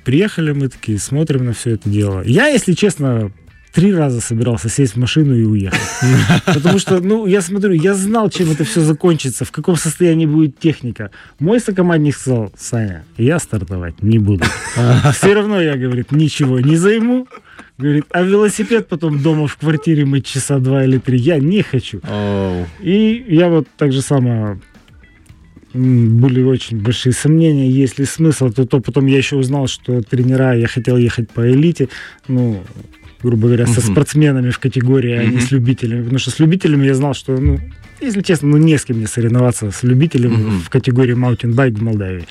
Приехали 0.04 0.52
мы 0.52 0.68
такие, 0.70 1.00
смотрим 1.00 1.46
на 1.46 1.54
все 1.54 1.72
это 1.72 1.90
дело. 1.90 2.22
Я, 2.26 2.48
если 2.48 2.74
честно, 2.74 3.32
три 3.74 3.94
раза 3.94 4.22
собирался 4.22 4.70
сесть 4.70 4.94
в 4.96 5.00
машину 5.00 5.36
и 5.36 5.44
уехать. 5.44 5.80
Потому 6.46 6.80
что, 6.80 7.00
ну, 7.00 7.26
я 7.26 7.42
смотрю, 7.42 7.72
я 7.74 7.94
знал, 7.94 8.30
чем 8.30 8.52
это 8.52 8.64
все 8.64 8.82
закончится, 8.82 9.46
в 9.46 9.52
каком 9.52 9.76
состоянии 9.76 10.26
будет 10.26 10.60
техника. 10.60 11.12
Мой 11.40 11.60
сокомандник 11.60 12.16
сказал, 12.16 12.52
Саня, 12.58 13.04
я 13.18 13.40
стартовать 13.40 14.02
не 14.02 14.20
буду. 14.20 14.46
Все 15.14 15.34
равно 15.34 15.62
я, 15.62 15.76
говорит, 15.76 16.12
ничего 16.12 16.60
не 16.60 16.76
займу. 16.76 17.28
Говорит, 17.78 18.06
а 18.12 18.24
велосипед 18.24 18.88
потом 18.90 19.22
дома 19.22 19.48
в 19.48 19.56
квартире 19.56 20.04
мыть 20.06 20.26
часа 20.26 20.60
два 20.60 20.84
или 20.84 20.98
три 20.98 21.18
я 21.18 21.38
не 21.40 21.62
хочу. 21.62 22.02
И 22.82 23.26
я 23.30 23.48
вот 23.48 23.68
так 23.78 23.94
же 23.94 24.02
само 24.02 24.32
м, 24.32 24.62
были 25.80 26.42
очень 26.42 26.78
большие 26.82 27.14
сомнения, 27.14 27.70
есть 27.70 28.00
ли 28.00 28.06
смысл, 28.06 28.50
то, 28.50 28.66
то 28.66 28.80
потом 28.80 29.06
я 29.08 29.18
еще 29.18 29.36
узнал, 29.36 29.68
что 29.68 30.02
тренера, 30.02 30.56
я 30.56 30.68
хотел 30.68 30.98
ехать 30.98 31.30
по 31.30 31.50
элите, 31.50 31.88
ну, 32.28 32.62
грубо 33.24 33.48
говоря, 33.48 33.66
со 33.68 33.82
Мгм. 33.82 33.92
спортсменами 33.92 34.50
в 34.50 34.60
категории, 34.60 35.14
а 35.14 35.26
не 35.26 35.40
с 35.40 35.52
любителями, 35.52 36.02
потому 36.04 36.20
что 36.20 36.32
с 36.32 36.40
любителями 36.40 36.86
я 36.88 36.94
знал, 36.94 37.14
что, 37.14 37.38
ну, 37.38 37.60
если 38.02 38.22
честно, 38.22 38.48
ну, 38.50 38.58
не 38.58 38.78
с 38.78 38.86
кем 38.86 38.98
мне 38.98 39.08
соревноваться 39.08 39.72
с 39.72 39.84
любителями 39.84 40.34
Мгм. 40.36 40.60
в 40.62 40.70
категории 40.70 41.14
маунтинбайк 41.14 41.76
в 41.78 41.82
Молдавии. 41.82 42.26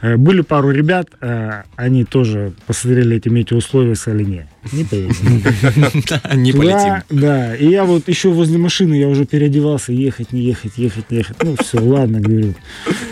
Э, 0.00 0.16
Были 0.16 0.40
пару 0.40 0.70
ребят, 0.70 1.06
э, 1.20 1.62
они 1.76 2.04
тоже 2.04 2.52
посмотрели 2.66 3.16
эти 3.18 3.28
метеоусловия 3.28 3.94
сказали, 3.94 4.24
не, 4.24 4.46
не 4.72 4.84
поедем. 4.84 6.42
Не 6.42 6.52
полетим. 6.52 7.02
Да. 7.10 7.54
И 7.54 7.68
я 7.68 7.84
вот 7.84 8.08
еще 8.08 8.30
возле 8.30 8.58
машины, 8.58 8.94
я 8.94 9.06
уже 9.08 9.26
переодевался, 9.26 9.92
ехать, 9.92 10.32
не 10.32 10.40
ехать, 10.40 10.72
ехать, 10.76 11.10
не 11.10 11.18
ехать. 11.18 11.36
Ну, 11.44 11.54
все, 11.60 11.78
ладно, 11.80 12.20
говорю. 12.20 12.54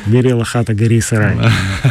Горела 0.06 0.44
хата, 0.44 0.74
гори 0.74 1.00
сарай. 1.00 1.36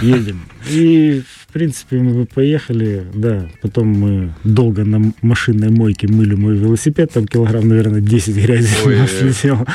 Едем. 0.01 0.41
И, 0.69 1.24
в 1.48 1.53
принципе, 1.53 1.98
мы 1.98 2.25
поехали, 2.25 3.05
да. 3.13 3.50
Потом 3.62 3.88
мы 3.88 4.33
долго 4.43 4.83
на 4.83 5.13
машинной 5.21 5.69
мойке 5.69 6.07
мыли 6.07 6.36
мой 6.36 6.55
велосипед, 6.57 7.12
там 7.13 7.25
килограмм, 7.27 7.67
наверное, 7.67 8.01
10 8.01 8.36
грязи 8.36 8.75
Ой, 8.86 8.95
у 8.95 9.00
нас 9.00 9.12
слетело. 9.12 9.65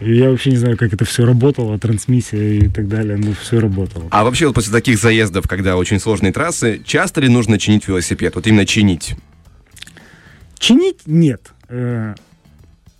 И 0.00 0.14
я 0.14 0.30
вообще 0.30 0.50
не 0.50 0.56
знаю, 0.58 0.76
как 0.76 0.92
это 0.92 1.04
все 1.04 1.24
работало, 1.24 1.78
трансмиссия 1.78 2.60
и 2.60 2.68
так 2.68 2.88
далее, 2.88 3.16
но 3.16 3.32
все 3.32 3.58
работало. 3.60 4.06
А 4.10 4.24
вообще 4.24 4.46
вот 4.46 4.54
после 4.54 4.72
таких 4.72 4.98
заездов, 4.98 5.48
когда 5.48 5.76
очень 5.76 5.98
сложные 5.98 6.32
трассы, 6.32 6.80
часто 6.84 7.20
ли 7.20 7.28
нужно 7.28 7.58
чинить 7.58 7.88
велосипед? 7.88 8.34
Вот 8.34 8.46
именно 8.46 8.66
чинить. 8.66 9.14
Чинить 10.58 11.06
нет. 11.06 11.52
Э, 11.68 12.14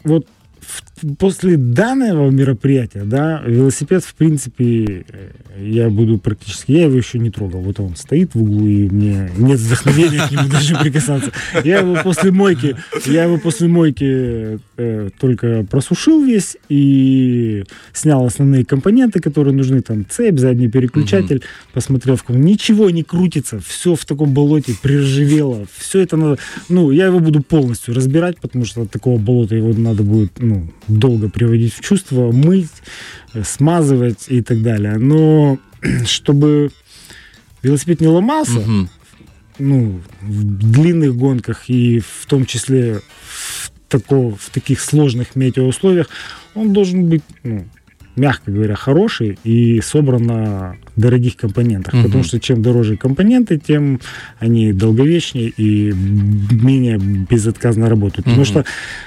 Вот 0.04 0.26
в- 0.60 0.82
после 1.18 1.56
данного 1.56 2.30
мероприятия, 2.30 3.04
да, 3.04 3.42
велосипед, 3.46 4.04
в 4.04 4.14
принципе, 4.14 5.04
э, 5.08 5.30
я 5.60 5.90
буду 5.90 6.18
практически, 6.18 6.72
я 6.72 6.84
его 6.84 6.96
еще 6.96 7.18
не 7.18 7.30
трогал. 7.30 7.60
Вот 7.60 7.80
он 7.80 7.96
стоит 7.96 8.34
в 8.34 8.42
углу, 8.42 8.66
и 8.66 8.88
мне 8.88 9.30
нет 9.36 9.58
вдохновения 9.58 10.26
к 10.26 10.30
нему 10.30 10.48
даже 10.48 10.76
прикасаться. 10.76 11.32
Я 11.64 11.80
его 11.80 11.96
после 12.02 12.30
мойки, 12.30 12.76
я 13.06 13.24
его 13.24 13.38
после 13.38 13.68
мойки 13.68 14.58
э, 14.76 15.10
только 15.18 15.64
просушил 15.70 16.24
весь 16.24 16.56
и 16.68 17.64
снял 17.92 18.24
основные 18.24 18.64
компоненты, 18.64 19.20
которые 19.20 19.54
нужны, 19.54 19.82
там 19.82 20.06
цепь, 20.08 20.38
задний 20.38 20.68
переключатель, 20.68 21.42
посмотрел 21.72 22.16
в 22.16 22.22
ком 22.24 22.40
ничего 22.40 22.90
не 22.90 23.02
крутится, 23.02 23.60
все 23.60 23.94
в 23.94 24.04
таком 24.04 24.32
болоте 24.32 24.74
приржавело, 24.80 25.66
все 25.76 26.00
это 26.00 26.16
надо, 26.16 26.38
ну, 26.68 26.90
я 26.90 27.06
его 27.06 27.20
буду 27.20 27.42
полностью 27.42 27.94
разбирать, 27.94 28.38
потому 28.38 28.64
что 28.64 28.82
от 28.82 28.90
такого 28.90 29.18
болота 29.18 29.54
его 29.54 29.72
надо 29.72 30.02
будет, 30.02 30.32
ну, 30.38 30.68
долго 30.88 31.28
приводить 31.28 31.74
в 31.74 31.80
чувство, 31.80 32.32
мыть, 32.32 32.68
э, 33.34 33.42
смазывать 33.44 34.26
и 34.28 34.42
так 34.42 34.62
далее. 34.62 34.98
Но 34.98 35.58
чтобы 36.06 36.70
велосипед 37.62 38.00
не 38.00 38.08
ломался, 38.08 38.60
Мгм. 38.60 38.88
ну, 39.58 40.00
в 40.22 40.44
длинных 40.72 41.16
гонках 41.16 41.68
и 41.68 42.00
в 42.00 42.26
том 42.26 42.46
числе 42.46 43.00
в, 43.28 43.70
тако- 43.88 44.34
в 44.38 44.50
таких 44.50 44.80
сложных 44.80 45.36
метеоусловиях, 45.36 46.08
он 46.54 46.72
должен 46.72 47.08
быть, 47.08 47.22
ну, 47.42 47.64
мягко 48.16 48.50
говоря, 48.50 48.74
хороший 48.74 49.38
и 49.44 49.80
собран 49.80 50.24
на 50.26 50.76
дорогих 50.96 51.36
компонентах. 51.36 51.94
Мгм. 51.94 52.04
Потому 52.04 52.24
что 52.24 52.40
чем 52.40 52.62
дороже 52.62 52.96
компоненты, 52.96 53.58
тем 53.58 54.00
они 54.40 54.72
долговечнее 54.72 55.50
и 55.56 55.92
менее 56.50 56.98
безотказно 56.98 57.88
работают. 57.88 58.24
Потому 58.24 58.38
Мгм. 58.38 58.44
что 58.44 58.64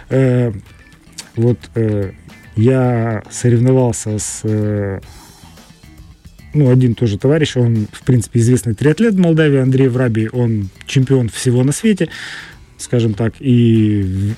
э, 0.10 0.54
вот 1.41 1.57
э, 1.75 2.12
я 2.55 3.24
соревновался 3.29 4.17
с 4.17 4.41
э, 4.43 5.00
ну, 6.53 6.71
один 6.71 6.95
тоже 6.95 7.17
товарищ, 7.17 7.55
он, 7.55 7.88
в 7.91 8.03
принципе, 8.03 8.39
известный 8.39 8.74
триатлет 8.74 9.13
в 9.13 9.19
Молдавии, 9.19 9.60
Андрей 9.60 9.88
Врабий, 9.88 10.27
он 10.29 10.69
чемпион 10.86 11.29
всего 11.29 11.63
на 11.63 11.71
свете, 11.71 12.10
скажем 12.77 13.13
так, 13.13 13.36
и, 13.39 14.33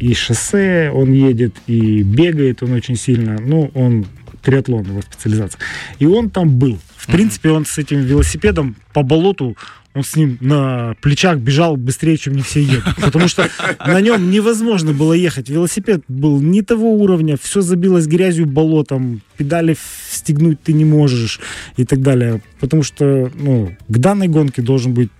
и 0.00 0.14
шоссе 0.14 0.90
он 0.92 1.12
едет, 1.12 1.54
и 1.66 2.02
бегает 2.02 2.62
он 2.62 2.72
очень 2.72 2.96
сильно, 2.96 3.38
ну, 3.40 3.70
он 3.74 4.06
триатлон 4.42 4.84
его 4.84 5.02
специализация. 5.02 5.60
И 5.98 6.06
он 6.06 6.30
там 6.30 6.58
был 6.58 6.78
в 7.00 7.06
принципе, 7.06 7.50
он 7.50 7.64
с 7.64 7.78
этим 7.78 8.02
велосипедом 8.02 8.76
по 8.92 9.02
болоту 9.02 9.56
он 9.94 10.04
с 10.04 10.14
ним 10.14 10.38
на 10.40 10.94
плечах 11.00 11.38
бежал 11.38 11.76
быстрее, 11.76 12.16
чем 12.16 12.34
не 12.34 12.42
все 12.42 12.62
едут. 12.62 12.94
Потому 13.00 13.26
что 13.26 13.48
на 13.84 14.00
нем 14.00 14.30
невозможно 14.30 14.92
было 14.92 15.12
ехать. 15.12 15.48
Велосипед 15.48 16.02
был 16.06 16.40
не 16.40 16.62
того 16.62 16.92
уровня, 16.94 17.36
все 17.40 17.60
забилось 17.60 18.06
грязью, 18.06 18.46
болотом, 18.46 19.20
педали 19.36 19.76
стегнуть 20.10 20.62
ты 20.62 20.72
не 20.72 20.84
можешь 20.84 21.40
и 21.76 21.84
так 21.84 22.02
далее. 22.02 22.40
Потому 22.60 22.82
что 22.82 23.30
ну, 23.34 23.76
к 23.88 23.98
данной 23.98 24.28
гонке 24.28 24.62
должен 24.62 24.94
быть 24.94 25.10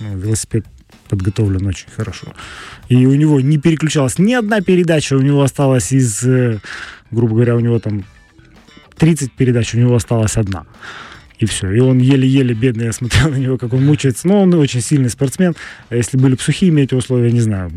ну, 0.00 0.16
велосипед 0.16 0.64
подготовлен 1.08 1.66
очень 1.66 1.88
хорошо. 1.94 2.32
И 2.88 3.06
у 3.06 3.14
него 3.14 3.40
не 3.40 3.58
переключалась 3.58 4.18
ни 4.18 4.32
одна 4.32 4.60
передача, 4.60 5.14
у 5.14 5.20
него 5.20 5.42
осталась 5.42 5.92
из, 5.92 6.22
э, 6.24 6.58
грубо 7.10 7.34
говоря, 7.34 7.56
у 7.56 7.60
него 7.60 7.78
там 7.78 8.04
30 8.96 9.32
передач, 9.32 9.74
у 9.74 9.78
него 9.78 9.94
осталась 9.94 10.36
одна. 10.36 10.64
И 11.38 11.46
все. 11.46 11.70
И 11.70 11.80
он 11.80 11.98
еле-еле 11.98 12.54
бедный, 12.54 12.86
я 12.86 12.92
смотрел 12.92 13.28
на 13.30 13.36
него, 13.36 13.58
как 13.58 13.72
он 13.72 13.84
мучается. 13.84 14.26
Но 14.28 14.42
он 14.42 14.54
очень 14.54 14.80
сильный 14.80 15.10
спортсмен. 15.10 15.54
А 15.90 15.96
если 15.96 16.16
были 16.16 16.34
бы 16.34 16.40
сухие 16.40 16.70
метеоусловия, 16.70 17.30
не 17.30 17.40
знаю, 17.40 17.70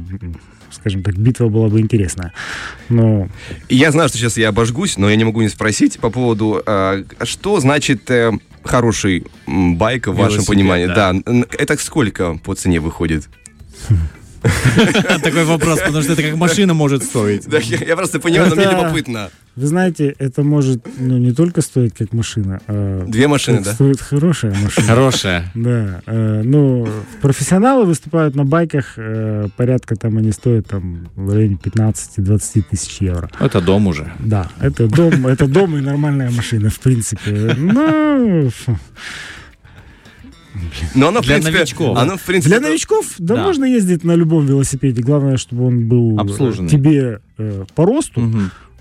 скажем 0.71 1.03
так, 1.03 1.17
битва 1.17 1.49
была 1.49 1.67
бы 1.67 1.79
интересная. 1.79 2.33
Но... 2.89 3.27
Я 3.69 3.91
знаю, 3.91 4.09
что 4.09 4.17
сейчас 4.17 4.37
я 4.37 4.49
обожгусь, 4.49 4.97
но 4.97 5.09
я 5.09 5.15
не 5.15 5.23
могу 5.23 5.41
не 5.41 5.49
спросить 5.49 5.99
по 5.99 6.09
поводу, 6.09 6.61
э, 6.65 7.03
что 7.23 7.59
значит 7.59 8.09
э, 8.11 8.31
хороший 8.63 9.25
байк 9.47 10.07
в 10.07 10.15
вашем 10.15 10.45
понимании? 10.45 10.87
Да. 10.87 11.13
да. 11.13 11.45
Это 11.57 11.77
сколько 11.77 12.39
по 12.43 12.55
цене 12.55 12.79
выходит? 12.79 13.29
Такой 15.23 15.43
вопрос, 15.45 15.79
потому 15.79 16.01
что 16.01 16.13
это 16.13 16.23
как 16.23 16.35
машина 16.35 16.73
может 16.73 17.03
стоить. 17.03 17.45
Я 17.87 17.95
просто 17.95 18.19
понимаю, 18.19 18.49
но 18.49 18.55
мне 18.55 18.65
любопытно. 18.65 19.29
Вы 19.55 19.67
знаете, 19.67 20.15
это 20.19 20.41
может 20.43 20.87
ну, 20.97 21.17
не 21.17 21.33
только 21.33 21.61
стоить 21.61 21.93
как 21.93 22.13
машина, 22.13 22.61
а 22.67 23.03
Две 23.05 23.27
машины, 23.27 23.61
да? 23.61 23.73
Стоит 23.73 23.99
хорошая 23.99 24.53
машина. 24.53 24.87
Хорошая. 24.87 25.51
Да. 25.53 26.01
Э, 26.05 26.41
ну, 26.45 26.87
профессионалы 27.21 27.85
выступают 27.85 28.35
на 28.35 28.45
байках, 28.45 28.93
э, 28.95 29.47
порядка 29.57 29.97
там 29.97 30.17
они 30.17 30.31
стоят 30.31 30.67
там 30.67 31.09
в 31.15 31.33
районе 31.33 31.57
15-20 31.61 32.63
тысяч 32.69 33.01
евро. 33.01 33.29
Это 33.37 33.59
дом 33.59 33.87
уже. 33.87 34.09
Да, 34.19 34.47
это 34.61 34.87
дом, 34.87 35.27
это 35.27 35.45
дом 35.45 35.75
и 35.75 35.81
нормальная 35.81 36.31
машина, 36.31 36.69
в 36.69 36.79
принципе. 36.79 37.53
Ну, 37.57 38.49
но 40.95 41.07
оно, 41.09 41.21
для 41.21 41.37
в 41.37 41.39
принципе, 41.41 41.57
новичков. 41.57 41.97
Оно, 41.97 42.17
в 42.17 42.21
принципе, 42.23 42.57
Для 42.59 42.67
новичков, 42.67 43.05
да, 43.17 43.35
да, 43.35 43.43
можно 43.43 43.65
ездить 43.65 44.03
на 44.03 44.13
любом 44.15 44.45
велосипеде. 44.45 45.01
Главное, 45.01 45.37
чтобы 45.37 45.67
он 45.67 45.87
был 45.87 46.19
Обслуженный. 46.19 46.69
тебе 46.69 47.19
э, 47.37 47.65
по 47.75 47.85
росту, 47.85 48.29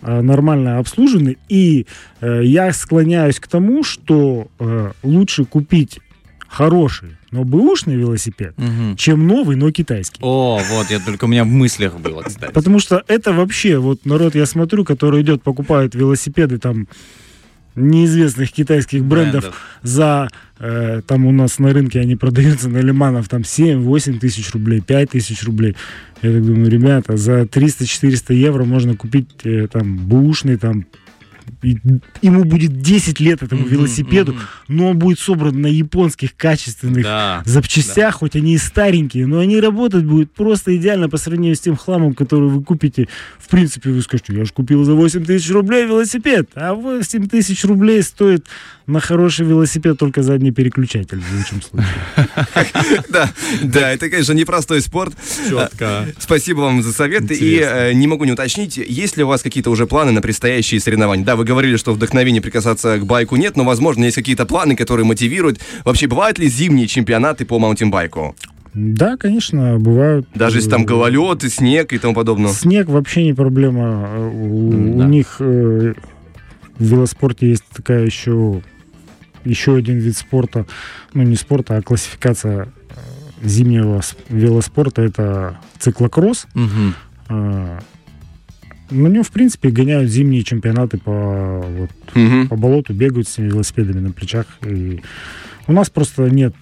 э, 0.02 0.20
нормально 0.20 0.78
обслуженный. 0.78 1.38
И 1.48 1.86
э, 2.20 2.40
я 2.44 2.72
склоняюсь 2.72 3.40
к 3.40 3.46
тому, 3.48 3.82
что 3.84 4.48
э, 4.58 4.92
лучше 5.02 5.44
купить 5.44 6.00
хороший, 6.48 7.10
но 7.30 7.44
бэушный 7.44 7.96
велосипед, 7.96 8.54
Мгм. 8.56 8.96
чем 8.96 9.26
новый, 9.26 9.56
но 9.56 9.70
китайский. 9.70 10.18
О, 10.22 10.58
вот, 10.70 10.90
я 10.90 10.98
только 10.98 11.26
у 11.26 11.28
меня 11.28 11.44
в 11.44 11.48
мыслях 11.48 11.98
было, 11.98 12.22
кстати. 12.22 12.52
Потому 12.52 12.78
что 12.80 13.02
это 13.06 13.32
вообще, 13.34 13.76
вот 13.78 14.06
народ, 14.06 14.34
я 14.34 14.46
смотрю, 14.46 14.84
который 14.84 15.20
идет, 15.20 15.42
покупает 15.42 15.94
велосипеды 15.94 16.58
там 16.58 16.88
неизвестных 17.78 18.52
китайских 18.52 19.04
брендов, 19.04 19.44
за, 19.82 20.28
э, 20.58 21.02
там 21.06 21.26
у 21.26 21.32
нас 21.32 21.58
на 21.58 21.72
рынке 21.72 22.00
они 22.00 22.16
продаются 22.16 22.68
на 22.68 22.78
лиманов 22.78 23.28
там 23.28 23.42
7-8 23.42 24.18
тысяч 24.18 24.52
рублей, 24.52 24.80
5 24.80 25.10
тысяч 25.10 25.42
рублей. 25.44 25.76
Я 26.22 26.32
так 26.32 26.44
думаю, 26.44 26.70
ребята, 26.70 27.16
за 27.16 27.42
300-400 27.42 28.34
евро 28.34 28.64
можно 28.64 28.96
купить 28.96 29.28
э, 29.44 29.68
там 29.68 29.96
бушный, 29.96 30.56
там 30.56 30.86
ему 31.62 32.44
будет 32.44 32.80
10 32.80 33.20
лет 33.20 33.42
этому 33.42 33.62
Мгм, 33.62 33.70
велосипеду, 33.70 34.32
мгм. 34.32 34.42
но 34.68 34.90
он 34.90 34.98
будет 34.98 35.18
собран 35.18 35.60
на 35.60 35.66
японских 35.66 36.36
качественных 36.36 37.02
Да. 37.02 37.42
запчастях, 37.44 38.16
хоть 38.16 38.36
они 38.36 38.54
и 38.54 38.58
старенькие, 38.58 39.26
но 39.26 39.38
они 39.38 39.60
работать 39.60 40.04
будут 40.04 40.32
просто 40.32 40.76
идеально 40.76 41.08
по 41.08 41.16
сравнению 41.16 41.56
с 41.56 41.60
тем 41.60 41.76
хламом, 41.76 42.14
который 42.14 42.48
вы 42.48 42.62
купите. 42.62 43.08
В 43.38 43.48
принципе, 43.48 43.90
вы 43.90 44.02
скажете, 44.02 44.34
я 44.34 44.44
же 44.44 44.52
купил 44.52 44.84
за 44.84 44.94
8 44.94 45.24
тысяч 45.24 45.50
рублей 45.50 45.86
велосипед, 45.86 46.50
а 46.54 46.74
8 46.74 47.28
тысяч 47.28 47.64
рублей 47.64 48.02
стоит 48.02 48.46
на 48.86 49.00
хороший 49.00 49.44
велосипед 49.46 49.98
только 49.98 50.22
задний 50.22 50.50
переключатель 50.50 51.20
в 51.20 51.36
лучшем 51.36 51.62
случае. 51.62 51.88
Да, 53.08 53.30
да, 53.62 53.92
это, 53.92 54.08
конечно, 54.10 54.32
непростой 54.32 54.80
спорт. 54.80 55.14
Четко. 55.48 56.06
Спасибо 56.18 56.60
вам 56.60 56.82
за 56.82 56.92
совет. 56.92 57.30
И 57.30 57.58
э, 57.62 57.92
не 57.92 58.06
могу 58.06 58.24
не 58.24 58.32
уточнить, 58.32 58.76
есть 58.76 59.16
ли 59.16 59.24
у 59.24 59.28
вас 59.28 59.42
какие-то 59.42 59.70
уже 59.70 59.86
планы 59.86 60.12
на 60.12 60.20
предстоящие 60.22 60.80
соревнования? 60.80 61.24
Да, 61.24 61.36
вы 61.36 61.44
говорили, 61.48 61.76
что 61.76 61.92
вдохновения 61.92 62.40
прикасаться 62.40 62.98
к 62.98 63.06
байку 63.06 63.34
нет, 63.36 63.56
но, 63.56 63.64
возможно, 63.64 64.04
есть 64.04 64.16
какие-то 64.16 64.46
планы, 64.46 64.76
которые 64.76 65.04
мотивируют. 65.04 65.58
Вообще, 65.84 66.06
бывают 66.06 66.38
ли 66.38 66.48
зимние 66.48 66.86
чемпионаты 66.86 67.44
по 67.44 67.58
маунтинбайку? 67.58 68.36
Да, 68.74 69.16
конечно, 69.16 69.78
бывают. 69.78 70.28
Даже 70.34 70.58
если 70.58 70.70
там 70.70 70.84
гололед, 70.84 71.42
и 71.42 71.48
снег 71.48 71.92
и 71.92 71.98
тому 71.98 72.14
подобное. 72.14 72.52
Снег 72.52 72.88
вообще 72.88 73.24
не 73.24 73.32
проблема. 73.34 74.30
У, 74.30 74.72
М, 74.72 74.98
да. 74.98 75.04
у 75.04 75.08
них 75.08 75.36
э, 75.40 75.94
в 76.78 76.84
велоспорте 76.84 77.48
есть 77.48 77.64
такая 77.74 78.04
еще 78.04 78.62
еще 79.44 79.76
один 79.76 79.98
вид 79.98 80.16
спорта, 80.16 80.66
ну 81.14 81.22
не 81.22 81.36
спорта, 81.36 81.76
а 81.76 81.82
классификация 81.82 82.64
э, 82.64 83.48
зимнего 83.48 84.02
велоспорта 84.28 85.02
это 85.02 85.58
циклокросс. 85.78 86.46
Э, 87.30 87.78
На 88.90 89.08
нем, 89.08 89.22
в 89.22 89.30
принципе, 89.30 89.70
гоняют 89.70 90.10
зимние 90.10 90.42
чемпионаты 90.42 90.98
по, 90.98 91.60
вот, 91.60 91.90
Мгм. 92.14 92.48
по 92.48 92.56
болоту, 92.56 92.94
бегают 92.94 93.28
с 93.28 93.34
этими 93.34 93.48
велосипедами 93.48 94.00
на 94.00 94.12
плечах. 94.12 94.46
И 94.66 95.02
у 95.66 95.72
нас 95.72 95.90
просто 95.90 96.22
нет 96.30 96.54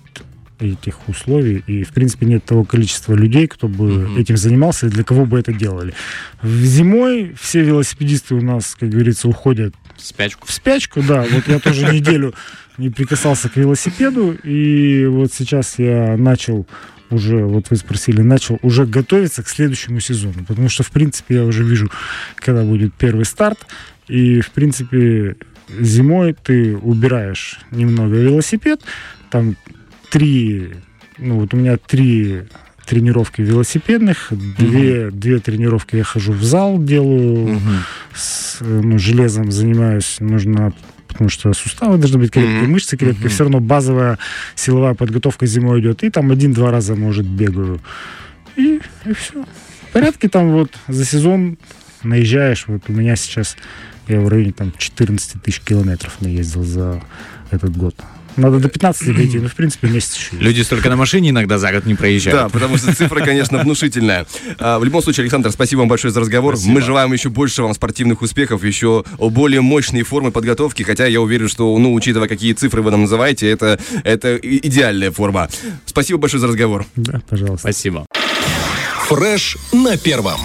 этих 0.59 1.07
условий, 1.09 1.63
и, 1.67 1.85
в 1.85 1.91
принципе, 1.91 2.25
нет 2.27 2.43
того 2.45 2.65
количества 2.65 3.13
людей, 3.15 3.47
кто 3.47 3.69
бы 3.69 3.93
Мгм. 3.93 4.17
этим 4.17 4.37
занимался 4.39 4.87
и 4.87 4.91
для 4.91 5.05
кого 5.05 5.27
бы 5.27 5.39
это 5.39 5.53
делали. 5.53 5.93
В 6.43 6.65
зимой 6.65 7.35
все 7.39 7.63
велосипедисты 7.63 8.35
у 8.35 8.41
нас, 8.41 8.75
как 8.79 8.89
говорится, 8.89 9.29
уходят 9.29 9.75
В 9.97 10.03
спячку. 10.03 10.47
в 10.47 10.53
спячку, 10.53 11.03
да. 11.07 11.27
Вот 11.31 11.47
я 11.47 11.59
тоже 11.61 11.93
неделю 11.93 12.33
не 12.79 12.89
прикасался 12.91 13.49
к 13.51 13.57
велосипеду, 13.57 14.33
и 14.45 15.05
вот 15.07 15.33
сейчас 15.33 15.79
я 15.79 16.17
начал 16.17 16.67
уже, 17.11 17.45
вот 17.45 17.71
вы 17.71 17.77
спросили, 17.77 18.23
начал 18.23 18.59
уже 18.63 18.87
готовиться 18.87 19.43
к 19.43 19.49
следующему 19.49 20.01
сезону, 20.01 20.45
потому 20.47 20.69
что, 20.69 20.83
в 20.83 20.91
принципе, 20.91 21.37
я 21.37 21.45
уже 21.45 21.65
вижу, 21.65 21.91
когда 22.37 22.65
будет 22.65 22.95
первый 22.95 23.25
старт, 23.25 23.67
и, 24.09 24.41
в 24.41 24.51
принципе, 24.51 25.37
зимой 25.69 26.35
ты 26.35 26.77
убираешь 26.77 27.61
немного 27.71 28.17
велосипед, 28.17 28.81
там 29.31 29.57
три, 30.11 30.75
ну 31.19 31.41
вот 31.41 31.55
у 31.55 31.57
меня 31.57 31.77
три 31.77 32.43
тренировки 32.87 33.43
велосипедных, 33.43 34.29
две, 34.31 35.11
две 35.11 35.41
тренировки 35.41 35.97
я 35.97 36.05
хожу 36.05 36.33
в 36.33 36.45
зал, 36.45 36.83
делаю. 36.83 37.49
Мгм. 37.49 37.79
с 38.15 38.59
ну, 38.61 38.99
железом 38.99 39.51
занимаюсь, 39.51 40.17
нужно 40.21 40.73
потому 41.17 41.31
что 41.31 41.53
суставы 41.55 41.97
должны 41.97 42.19
быть 42.19 42.31
крепкие, 42.31 42.63
Мгм. 42.63 42.73
мышцы 42.73 42.97
крепкие, 42.97 43.21
Мгм. 43.27 43.31
все 43.31 43.45
равно 43.45 43.61
базовая 43.61 44.19
силовая 44.55 44.93
подготовка 44.95 45.47
зимой 45.47 45.81
идет, 45.81 46.05
и 46.05 46.11
там 46.11 46.31
один-два 46.31 46.71
раза, 46.71 46.95
может, 46.95 47.27
бегаю. 47.27 47.81
И, 48.57 48.81
и 49.07 49.13
все. 49.15 49.45
В 49.89 49.93
порядке 49.93 50.29
там 50.29 50.53
вот 50.53 50.71
за 50.89 51.05
сезон 51.07 51.57
наезжаешь, 52.03 52.65
вот 52.69 52.83
у 52.89 52.93
меня 52.93 53.17
сейчас, 53.17 53.57
я 54.09 54.21
в 54.21 54.29
районе 54.29 54.53
там 54.53 54.73
14 54.77 55.43
тысяч 55.43 55.61
километров 55.61 56.21
наездил 56.21 56.63
за 56.65 57.03
этот 57.51 57.75
год. 57.77 57.95
Надо 58.37 58.59
до 58.59 58.69
15 58.69 59.15
дойти, 59.17 59.39
но 59.39 59.49
в 59.49 59.55
принципе 59.55 59.89
месяц 59.89 60.15
еще 60.17 60.29
есть. 60.33 60.43
Люди 60.43 60.61
столько 60.63 60.89
на 60.91 60.97
машине 60.97 61.31
иногда 61.31 61.59
за 61.59 61.73
год 61.73 61.87
не 61.87 61.95
Да, 61.95 61.99
проезжают. 61.99 62.53
потому 62.53 62.77
что 62.77 62.95
цифра, 62.95 63.21
конечно, 63.25 63.59
внушительная. 63.59 64.27
А, 64.59 64.79
в 64.79 64.85
любом 64.85 65.03
случае, 65.03 65.23
Александр, 65.23 65.51
спасибо 65.51 65.81
вам 65.81 65.89
большое 65.89 66.13
за 66.13 66.21
разговор. 66.21 66.57
Спасибо. 66.57 66.75
Мы 66.75 66.81
желаем 66.83 67.13
еще 67.13 67.29
больше 67.29 67.63
вам 67.63 67.75
спортивных 67.75 68.23
успехов, 68.23 68.63
еще 68.65 69.05
более 69.19 69.61
мощные 69.61 70.05
формы 70.05 70.31
подготовки, 70.31 70.83
хотя 70.83 71.07
я 71.07 71.21
уверен, 71.21 71.49
что, 71.49 71.77
ну, 71.79 71.95
учитывая, 71.95 72.29
какие 72.29 72.53
цифры 72.53 72.83
вы 72.83 72.91
нам 72.91 73.03
называете, 73.03 73.49
это, 73.51 73.79
это 74.05 74.37
идеальная 74.37 75.11
форма. 75.11 75.49
Спасибо 75.87 76.19
большое 76.19 76.41
за 76.41 76.49
разговор. 76.49 76.87
Да, 76.97 77.21
пожалуйста. 77.29 77.59
Спасибо. 77.61 78.07
Фреш 79.09 79.57
на 79.73 79.97
первом. 79.97 80.41